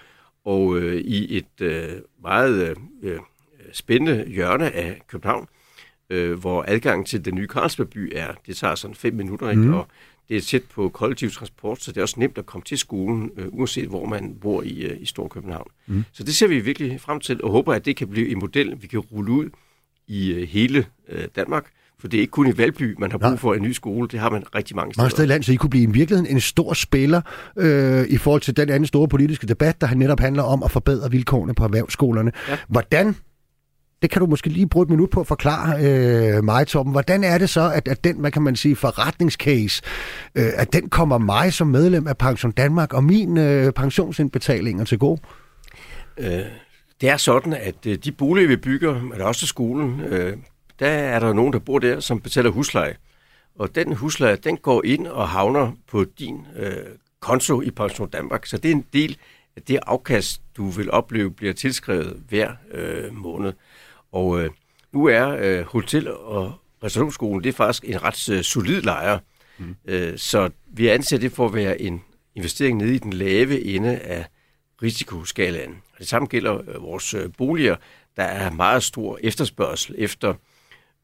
[0.44, 1.90] Og øh, i et øh,
[2.22, 3.18] meget øh,
[3.72, 5.48] spændende hjørne af København,
[6.10, 9.62] øh, hvor adgangen til den nye Carlsbergby er, det tager sådan fem minutter, ikke?
[9.62, 9.74] Mm.
[9.74, 9.86] og
[10.32, 13.30] det er tæt på kollektiv transport, så det er også nemt at komme til skolen,
[13.36, 15.66] øh, uanset hvor man bor i, øh, i Storkøbenhavn.
[15.86, 16.04] Mm.
[16.12, 18.76] Så det ser vi virkelig frem til, og håber, at det kan blive en model,
[18.80, 19.50] vi kan rulle ud
[20.08, 21.64] i øh, hele øh, Danmark,
[22.00, 24.08] for det er ikke kun i Valby, man har brug for en ny skole.
[24.08, 25.02] Det har man rigtig mange steder.
[25.02, 27.20] Mange steder i landet, så I kunne blive i virkeligheden en stor spiller
[27.58, 31.10] øh, i forhold til den anden store politiske debat, der netop handler om at forbedre
[31.10, 32.32] vilkårene på erhvervsskolerne.
[32.48, 32.58] Ja.
[32.68, 33.16] Hvordan
[34.02, 36.92] det kan du måske lige bruge et minut på at forklare øh, mig, Torben.
[36.92, 39.82] Hvordan er det så, at, at den, hvad kan man sige, forretningscase,
[40.34, 44.98] øh, at den kommer mig som medlem af Pension Danmark og min øh, pensionsindbetalinger til
[44.98, 45.20] gode?
[46.18, 46.40] Øh,
[47.00, 50.36] det er sådan, at øh, de boliger, vi bygger, men også skolen, øh,
[50.78, 52.96] der er der nogen, der bor der, som betaler husleje.
[53.58, 56.72] Og den husleje, den går ind og havner på din øh,
[57.20, 58.46] konto i Pension Danmark.
[58.46, 59.16] Så det er en del
[59.56, 63.52] af det afkast, du vil opleve, bliver tilskrevet hver øh, måned.
[64.12, 64.50] Og øh,
[64.92, 66.52] nu er øh, hotel- og
[66.84, 69.18] restaurationsskolen, det er faktisk en ret øh, solid lejer.
[69.58, 69.76] Mm.
[69.84, 72.02] Øh, så vi anser det for at være en
[72.34, 74.26] investering nede i den lave ende af
[74.82, 75.82] risikoskalaen.
[75.92, 77.76] Og det samme gælder øh, vores øh, boliger.
[78.16, 80.34] Der er meget stor efterspørgsel efter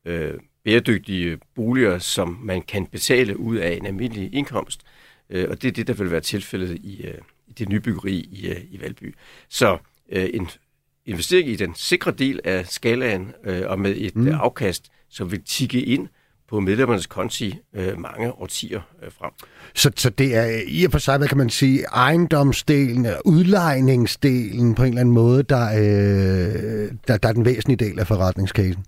[0.05, 0.35] øh,
[0.65, 4.81] bæredygtige boliger, som man kan betale ud af en almindelig indkomst.
[5.31, 8.29] Øh, og det er det, der vil være tilfældet i, øh, i det nye byggeri
[8.33, 9.15] i, øh, i Valby.
[9.49, 9.79] Så
[10.09, 10.49] øh, en
[11.09, 14.29] investering i den sikre del af skalaen øh, og med et mm.
[14.29, 16.09] afkast, som vil tikke ind
[16.49, 19.31] på medlemmernes konti øh, mange årtier øh, frem.
[19.75, 24.83] Så, så det er i og for sig, hvad kan man sige, ejendomsdelen, udlejningsdelen på
[24.83, 28.85] en eller anden måde, der, øh, der, der er den væsentlige del af forretningscasen?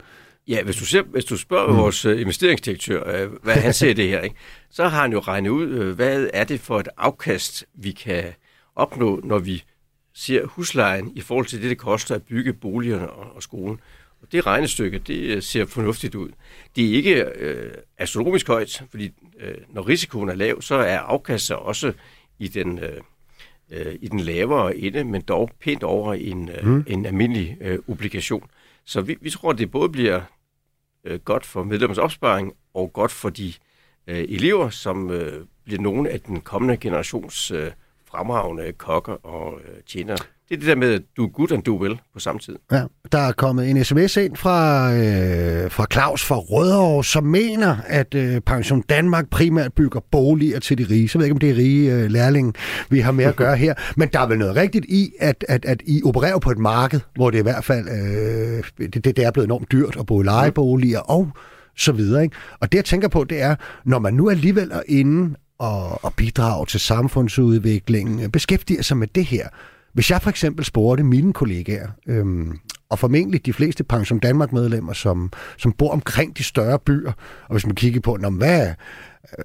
[0.49, 1.77] Ja, hvis du, ser, hvis du spørger mm.
[1.77, 4.37] vores uh, investeringsdirektør, uh, hvad han ser det her, ikke?
[4.71, 8.25] så har han jo regnet ud, uh, hvad er det for et afkast, vi kan
[8.77, 9.65] opnå, når vi
[10.15, 13.81] ser huslejen i forhold til det, det koster at bygge boligerne og, og skolen.
[14.23, 16.29] Og det regnestykke, det ser fornuftigt ud.
[16.77, 21.57] Det er ikke øh, astronomisk højt, fordi øh, når risikoen er lav, så er afkastet
[21.57, 21.93] også
[22.39, 23.01] i den, øh,
[23.71, 26.85] øh, i den lavere ende, men dog pænt over en, øh, mm.
[26.87, 28.51] en almindelig øh, obligation.
[28.85, 30.21] Så vi, vi tror, at det både bliver
[31.05, 33.53] øh, godt for medlemmers opsparing og godt for de
[34.07, 37.71] øh, elever, som øh, bliver nogle af den kommende generations øh,
[38.11, 40.17] fremragende kokker og øh, tjenere.
[40.51, 42.57] Det er det der med, at du er good and do well på samme tid.
[42.73, 42.83] Ja,
[43.13, 48.15] der er kommet en sms ind fra, øh, fra Claus fra Rødovre, som mener, at
[48.15, 51.09] øh, Pension Danmark primært bygger boliger til de rige.
[51.09, 52.55] Så jeg ved ikke, om det er rige øh, lærling,
[52.89, 53.75] vi har med at gøre her.
[53.97, 57.01] Men der er vel noget rigtigt i, at, at, at I opererer på et marked,
[57.15, 60.25] hvor det i hvert fald øh, det, det er blevet enormt dyrt at bo i
[60.25, 61.29] lejeboliger og
[61.77, 62.23] så videre.
[62.23, 62.37] Ikke?
[62.61, 63.55] Og det, jeg tænker på, det er,
[63.85, 69.07] når man nu alligevel er inde og, og bidrage til samfundsudviklingen, øh, beskæftiger sig med
[69.15, 69.49] det her,
[69.93, 72.59] hvis jeg for eksempel spurgte mine kollegaer, øhm,
[72.91, 77.13] og formentlig de fleste Pension Danmark-medlemmer, som, som bor omkring de større byer,
[77.49, 78.69] og hvis man kigger på, når, hvad,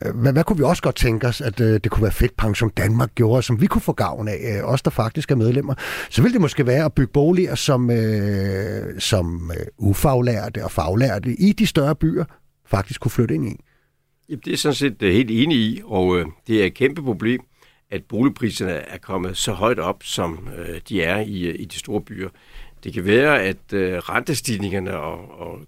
[0.02, 2.38] øh, hvad, hvad kunne vi også godt tænke os, at øh, det kunne være fedt,
[2.38, 5.74] Pension Danmark gjorde, som vi kunne få gavn af, øh, os der faktisk er medlemmer,
[6.10, 11.36] så ville det måske være at bygge boliger som, øh, som øh, ufaglærte og faglærte
[11.36, 12.26] i de større byer
[12.68, 13.62] faktisk kunne flytte ind i.
[14.30, 17.02] Jamen, det er sådan set øh, helt enig i, og øh, det er et kæmpe
[17.02, 17.42] problem
[17.90, 21.80] at boligpriserne er kommet så højt op, som øh, de er i, øh, i de
[21.80, 22.30] store byer.
[22.84, 25.60] Det kan være, at øh, rentestigningerne og, og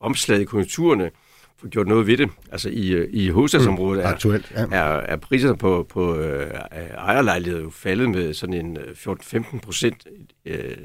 [0.00, 1.10] omslaget i konjunkturerne
[1.58, 2.30] får gjort noget ved det.
[2.52, 4.64] Altså i, øh, i hovedstadsområdet mm, er, Aktuelt, ja.
[4.70, 6.50] er, er priserne på, på øh,
[6.94, 10.06] ejerlejligheder jo faldet med sådan en 14-15 procent
[10.44, 10.76] øh,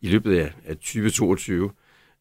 [0.00, 1.70] i løbet af, af 2022.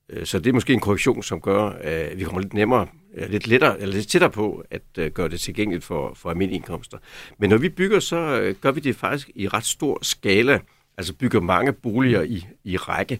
[0.09, 2.87] Øh, så det er måske en korrektion, som gør, øh, at vi kommer lidt nemmere
[3.15, 6.97] øh, lidt, lettere, eller lidt tættere på at gøre det tilgængeligt for, for almindelige indkomster.
[7.37, 10.59] Men når vi bygger, så gør vi det faktisk i ret stor skala,
[10.97, 13.19] altså bygger mange boliger i, i række,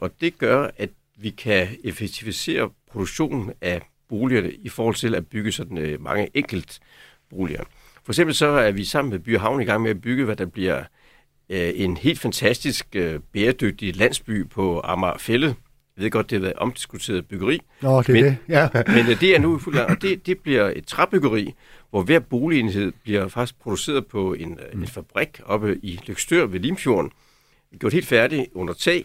[0.00, 5.52] og det gør, at vi kan effektivisere produktionen af boligerne i forhold til at bygge
[5.52, 6.80] sådan mange enkelt
[7.30, 7.64] boliger.
[8.04, 10.36] For eksempel så er vi sammen med By Havn i gang med at bygge, hvad
[10.36, 10.84] der bliver
[11.48, 12.96] en helt fantastisk
[13.32, 15.54] bæredygtig landsby på Amagerfællet,
[16.00, 17.60] jeg ved godt, det har været omdiskuteret byggeri.
[17.80, 18.36] Nå, det er men, det.
[18.48, 18.68] Ja.
[18.96, 21.54] men øh, det er nu fuldt og det, det bliver et træbyggeri,
[21.90, 24.80] hvor hver boligenhed bliver faktisk produceret på en, øh, mm.
[24.80, 27.10] en fabrik oppe i Lykstør ved Limfjorden.
[27.78, 29.04] Gjort helt færdigt under tag,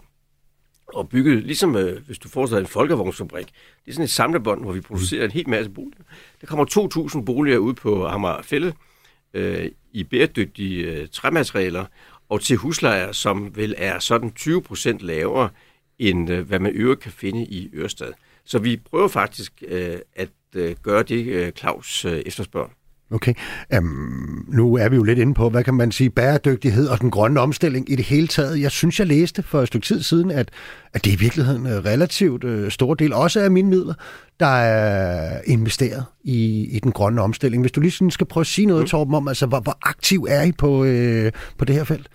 [0.87, 3.45] og bygget, ligesom øh, hvis du forestiller en folkevognsfabrik.
[3.45, 5.25] Det er sådan et samlebånd, hvor vi producerer mm.
[5.25, 6.03] en helt masse boliger.
[6.41, 6.65] Der kommer
[7.15, 8.73] 2.000 boliger ud på Amagerfælde
[9.33, 11.85] øh, i bæredygtige øh, træmaterialer,
[12.29, 15.49] og til huslejer, som vel er sådan 20 procent lavere
[15.99, 18.11] end øh, hvad man øvrigt kan finde i Ørestad.
[18.45, 22.69] Så vi prøver faktisk øh, at øh, gøre det, øh, Claus øh, efterspørger.
[23.11, 23.33] Okay.
[23.77, 27.11] Um, nu er vi jo lidt inde på, hvad kan man sige, bæredygtighed og den
[27.11, 28.61] grønne omstilling i det hele taget.
[28.61, 30.49] Jeg synes, jeg læste for et stykke tid siden, at,
[30.93, 33.93] at det i virkeligheden er relativt uh, stor del, også af mine midler,
[34.39, 37.63] der er investeret i, i den grønne omstilling.
[37.63, 38.87] Hvis du lige sådan skal prøve at sige noget, mm.
[38.87, 42.07] Torben, om, altså, hvor, hvor aktiv er I på, uh, på det her felt?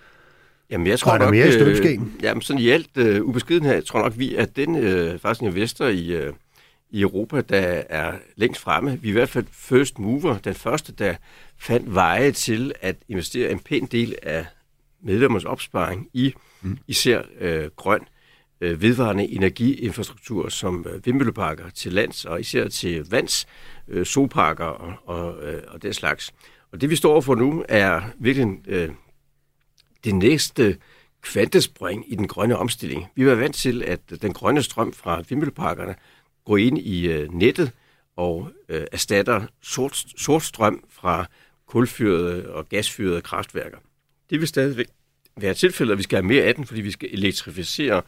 [0.71, 2.01] Jamen, jeg tror er der nok, mere i støbeskeen?
[2.01, 5.19] Øh, jamen, sådan i alt øh, ubeskeden her, jeg tror nok, vi er den øh,
[5.19, 6.33] faktisk investor i, øh,
[6.89, 8.99] i Europa, der er længst fremme.
[9.01, 11.15] Vi er i hvert fald first mover, den første, der
[11.57, 14.45] fandt veje til at investere en pæn del af
[15.03, 16.77] medlemmers opsparing i mm.
[16.87, 18.01] især øh, grøn
[18.61, 23.47] øh, vedvarende energiinfrastruktur som øh, vindmølleparker til lands og især til vands,
[23.87, 26.33] øh, solparker og, og, øh, og det slags.
[26.71, 28.89] Og det vi står for nu er virkelig øh,
[30.03, 30.77] det næste
[31.21, 33.07] kvantespring i den grønne omstilling.
[33.15, 35.95] Vi var vant til, at den grønne strøm fra vindmølleparkerne
[36.45, 37.71] går ind i øh, nettet
[38.15, 41.25] og øh, erstatter sort, sort strøm fra
[41.67, 43.77] kulfyrede og gasfyrede kraftværker.
[44.29, 44.87] Det vil stadigvæk
[45.37, 48.01] være tilfældet, at vi skal have mere af den, fordi vi skal elektrificere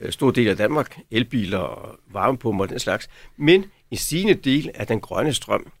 [0.00, 3.08] øh, stor del af Danmark, elbiler og varmepumper og den slags.
[3.36, 5.72] Men en stigende del af den grønne strøm,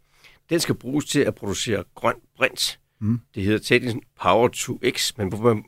[0.50, 2.78] den skal bruges til at producere grøn brint.
[3.04, 3.20] Mm.
[3.34, 5.64] Det hedder teknisk Power to X, men hvor man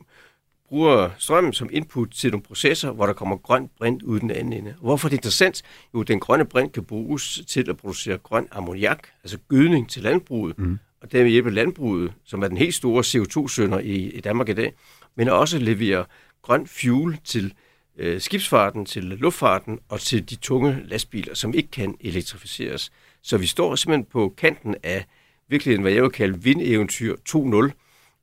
[0.69, 4.53] bruger strømmen som input til nogle processer, hvor der kommer grøn brint ud den anden
[4.53, 4.75] ende.
[4.81, 5.61] Hvorfor er det interessant?
[5.93, 10.59] Jo, den grønne brint kan bruges til at producere grøn ammoniak, altså gødning til landbruget,
[10.59, 10.79] mm.
[11.01, 14.73] og dermed hjælpe landbruget, som er den helt store CO2-sønder i, i Danmark i dag,
[15.15, 16.05] men også levere
[16.41, 17.53] grøn fuel til
[17.97, 22.91] øh, skibsfarten, til luftfarten og til de tunge lastbiler, som ikke kan elektrificeres.
[23.21, 25.05] Så vi står simpelthen på kanten af
[25.49, 27.71] virkelig hvad jeg vil kalde vindeventyr 2.0,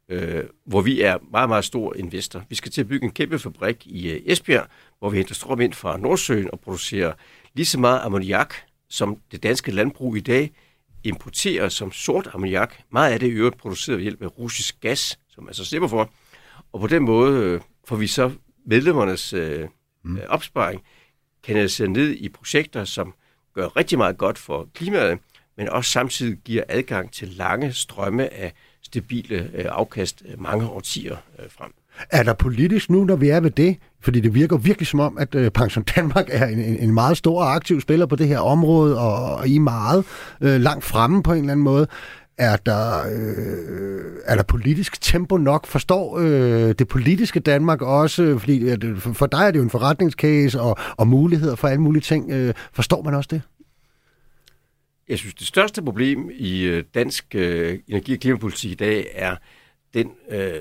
[0.08, 2.42] øh, hvor vi er meget, meget stor investor.
[2.48, 4.66] Vi skal til at bygge en kæmpe fabrik i øh, Esbjerg,
[4.98, 7.12] hvor vi henter strøm ind fra Nordsøen og producerer
[7.54, 8.54] lige så meget ammoniak,
[8.88, 10.52] som det danske landbrug i dag
[11.04, 12.74] importerer som sort ammoniak.
[12.90, 15.88] Meget af det i øvrigt produceret ved hjælp af russisk gas, som man så slipper
[15.88, 16.10] for.
[16.72, 18.32] Og på den måde øh, får vi så
[18.66, 19.68] medlemmernes øh,
[20.02, 20.18] mm.
[20.28, 20.82] opsparing
[21.42, 23.14] kanaliseret ned i projekter, som
[23.54, 25.18] gør rigtig meget godt for klimaet,
[25.56, 28.52] men også samtidig giver adgang til lange strømme af
[28.82, 31.72] stabile øh, afkast øh, mange årtier øh, frem.
[32.10, 33.76] Er der politisk nu, når vi er ved det?
[34.00, 37.54] Fordi det virker virkelig som om, at Pension Danmark er en, en meget stor og
[37.54, 40.04] aktiv spiller på det her område, og, og I er meget
[40.40, 41.86] øh, langt fremme på en eller anden måde.
[42.38, 45.66] Er der, øh, er der politisk tempo nok?
[45.66, 48.38] Forstår øh, det politiske Danmark også?
[48.38, 52.02] Fordi at, for dig er det jo en forretningscase og, og muligheder for alle mulige
[52.02, 52.30] ting.
[52.30, 53.42] Øh, forstår man også det?
[55.08, 59.36] Jeg synes, det største problem i øh, dansk øh, energi- og klimapolitik i dag er
[59.94, 60.60] den øh,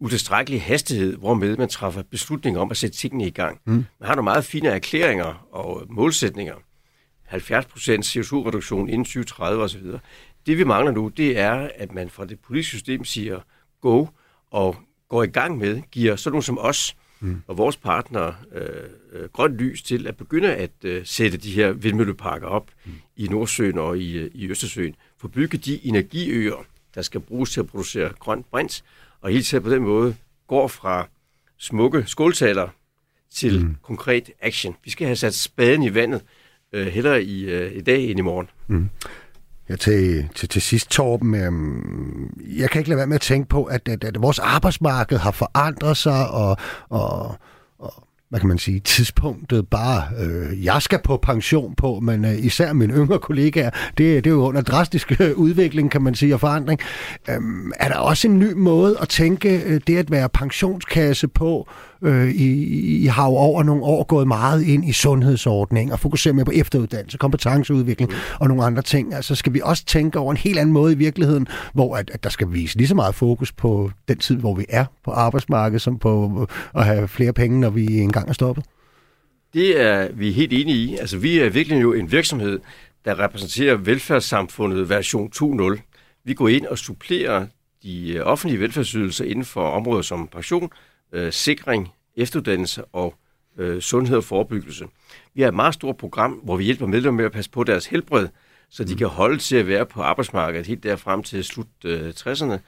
[0.00, 3.60] utilstrækkelige hastighed, hvormed man træffer beslutninger om at sætte tingene i gang.
[3.64, 3.72] Mm.
[3.72, 6.54] Man har nogle meget fine erklæringer og målsætninger.
[6.54, 9.82] 70% CO2-reduktion inden 2030 osv.
[10.46, 13.40] Det vi mangler nu, det er, at man fra det politiske system siger
[13.80, 14.06] go
[14.50, 14.76] og
[15.08, 17.42] går i gang med, giver sådan nogle som os mm.
[17.46, 18.62] og vores partnere øh,
[19.12, 22.92] øh, grønt lys til at begynde at øh, sætte de her vindmølleparker op mm.
[23.16, 24.94] i Nordsøen og i, øh, i Østersøen.
[25.18, 26.64] For bygge de energiøer,
[26.94, 28.84] der skal bruges til at producere grønt brint,
[29.20, 30.16] og helt tiden på den måde
[30.46, 31.08] går fra
[31.56, 32.68] smukke skåltaler
[33.30, 33.76] til mm.
[33.82, 34.76] konkret action.
[34.84, 36.22] Vi skal have sat spaden i vandet,
[36.72, 38.50] øh, hellere i, øh, i dag end i morgen.
[38.66, 38.88] Mm.
[39.68, 43.48] Ja, til, til, til sidst, Torben, øhm, jeg kan ikke lade være med at tænke
[43.48, 46.56] på, at, at, at vores arbejdsmarked har forandret sig, og,
[46.88, 47.36] og,
[47.78, 47.92] og
[48.28, 52.72] hvad kan man sige, tidspunktet bare, øh, jeg skal på pension på, men øh, især
[52.72, 56.40] mine yngre kollegaer, det, det er jo under drastisk øh, udvikling, kan man sige, og
[56.40, 56.80] forandring.
[57.28, 61.68] Øhm, er der også en ny måde at tænke øh, det at være pensionskasse på,
[61.68, 66.00] Øh, Øh, I, I har jo over nogle år gået meget ind i sundhedsordning og
[66.00, 68.16] fokuserer mere på efteruddannelse, kompetenceudvikling mm.
[68.40, 69.14] og nogle andre ting.
[69.14, 72.24] Altså skal vi også tænke over en helt anden måde i virkeligheden, hvor at, at
[72.24, 75.82] der skal vise lige så meget fokus på den tid, hvor vi er på arbejdsmarkedet,
[75.82, 78.64] som på øh, at have flere penge, når vi engang er stoppet?
[79.54, 80.96] Det er vi helt enige i.
[80.96, 82.60] Altså vi er virkelig jo en virksomhed,
[83.04, 85.80] der repræsenterer velfærdssamfundet version 2.0.
[86.24, 87.46] Vi går ind og supplerer
[87.82, 90.70] de øh, offentlige velfærdsydelser inden for områder som pension,
[91.12, 93.14] øh, sikring, efteruddannelse og
[93.58, 94.84] øh, sundhed og forebyggelse.
[95.34, 97.86] Vi har et meget stort program, hvor vi hjælper medlemmer med at passe på deres
[97.86, 98.28] helbred,
[98.70, 98.98] så de mm.
[98.98, 102.58] kan holde til at være på arbejdsmarkedet helt der frem til slut øh, 60'erne.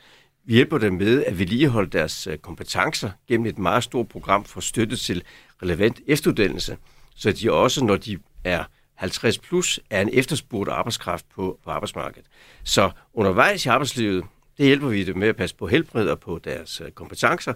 [0.45, 4.61] Vi hjælper dem med at vedligeholde deres øh, kompetencer gennem et meget stort program for
[4.61, 5.23] støtte til
[5.63, 6.77] relevant efteruddannelse,
[7.17, 8.65] så de også, når de er
[8.95, 12.29] 50 plus, er en efterspurgt arbejdskraft på, på arbejdsmarkedet.
[12.65, 14.25] Så undervejs i arbejdslivet,
[14.59, 17.55] det hjælper vi dem med at passe på helbred og på deres øh, kompetencer,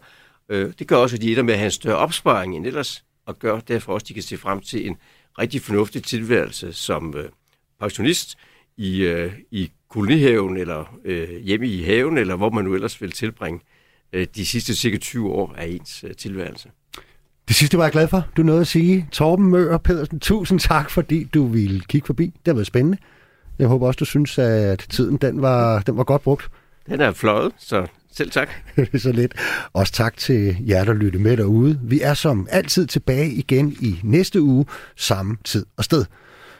[0.49, 3.05] Øh, det gør også, at de ender med at have en større opsparing end ellers,
[3.26, 4.97] og gør derfor også, at de kan se frem til en
[5.38, 7.28] rigtig fornuftig tilværelse som øh,
[7.80, 8.36] pensionist
[8.76, 13.12] i, øh, i kolonihaven, eller øh, hjemme i haven, eller hvor man nu ellers vil
[13.12, 13.61] tilbringe
[14.12, 16.70] øh, de sidste cirka 20 år af ens øh, tilværelse.
[17.49, 19.09] Det sidste var jeg glad for, du nåede at sige.
[19.12, 22.26] Torben Møger Pedersen, tusind tak, fordi du ville kigge forbi.
[22.26, 22.99] Det har været spændende.
[23.59, 26.49] Jeg håber også, du synes, at tiden den var, den var godt brugt.
[26.86, 27.86] Den er fløjet, så
[28.16, 28.48] selv tak.
[28.76, 29.34] det er så lidt.
[29.72, 31.80] Også tak til jer, der lytter med derude.
[31.82, 36.04] Vi er som altid tilbage igen i næste uge, samme tid og sted.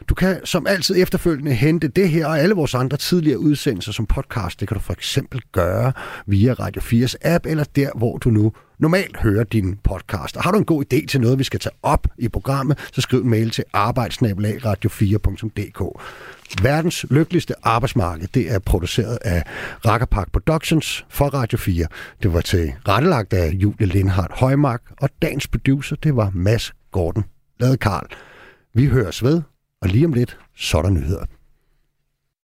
[0.09, 4.07] Du kan som altid efterfølgende hente det her og alle vores andre tidligere udsendelser som
[4.07, 4.61] podcast.
[4.61, 5.93] Det kan du for eksempel gøre
[6.27, 10.37] via Radio 4's app eller der, hvor du nu normalt hører din podcast.
[10.37, 13.01] Og har du en god idé til noget, vi skal tage op i programmet, så
[13.01, 16.03] skriv en mail til arbejdsnabelagradio4.dk.
[16.63, 19.43] Verdens lykkeligste arbejdsmarked, det er produceret af
[19.87, 21.87] Rakkerpark Productions for Radio 4.
[22.23, 27.25] Det var til rettelagt af Julie Lindhardt Højmark, og dagens producer, det var Mads Gordon
[27.61, 28.07] Lade Karl.
[28.75, 29.43] Vi høres ved,
[29.83, 31.25] og lige om lidt, så er der nyheder.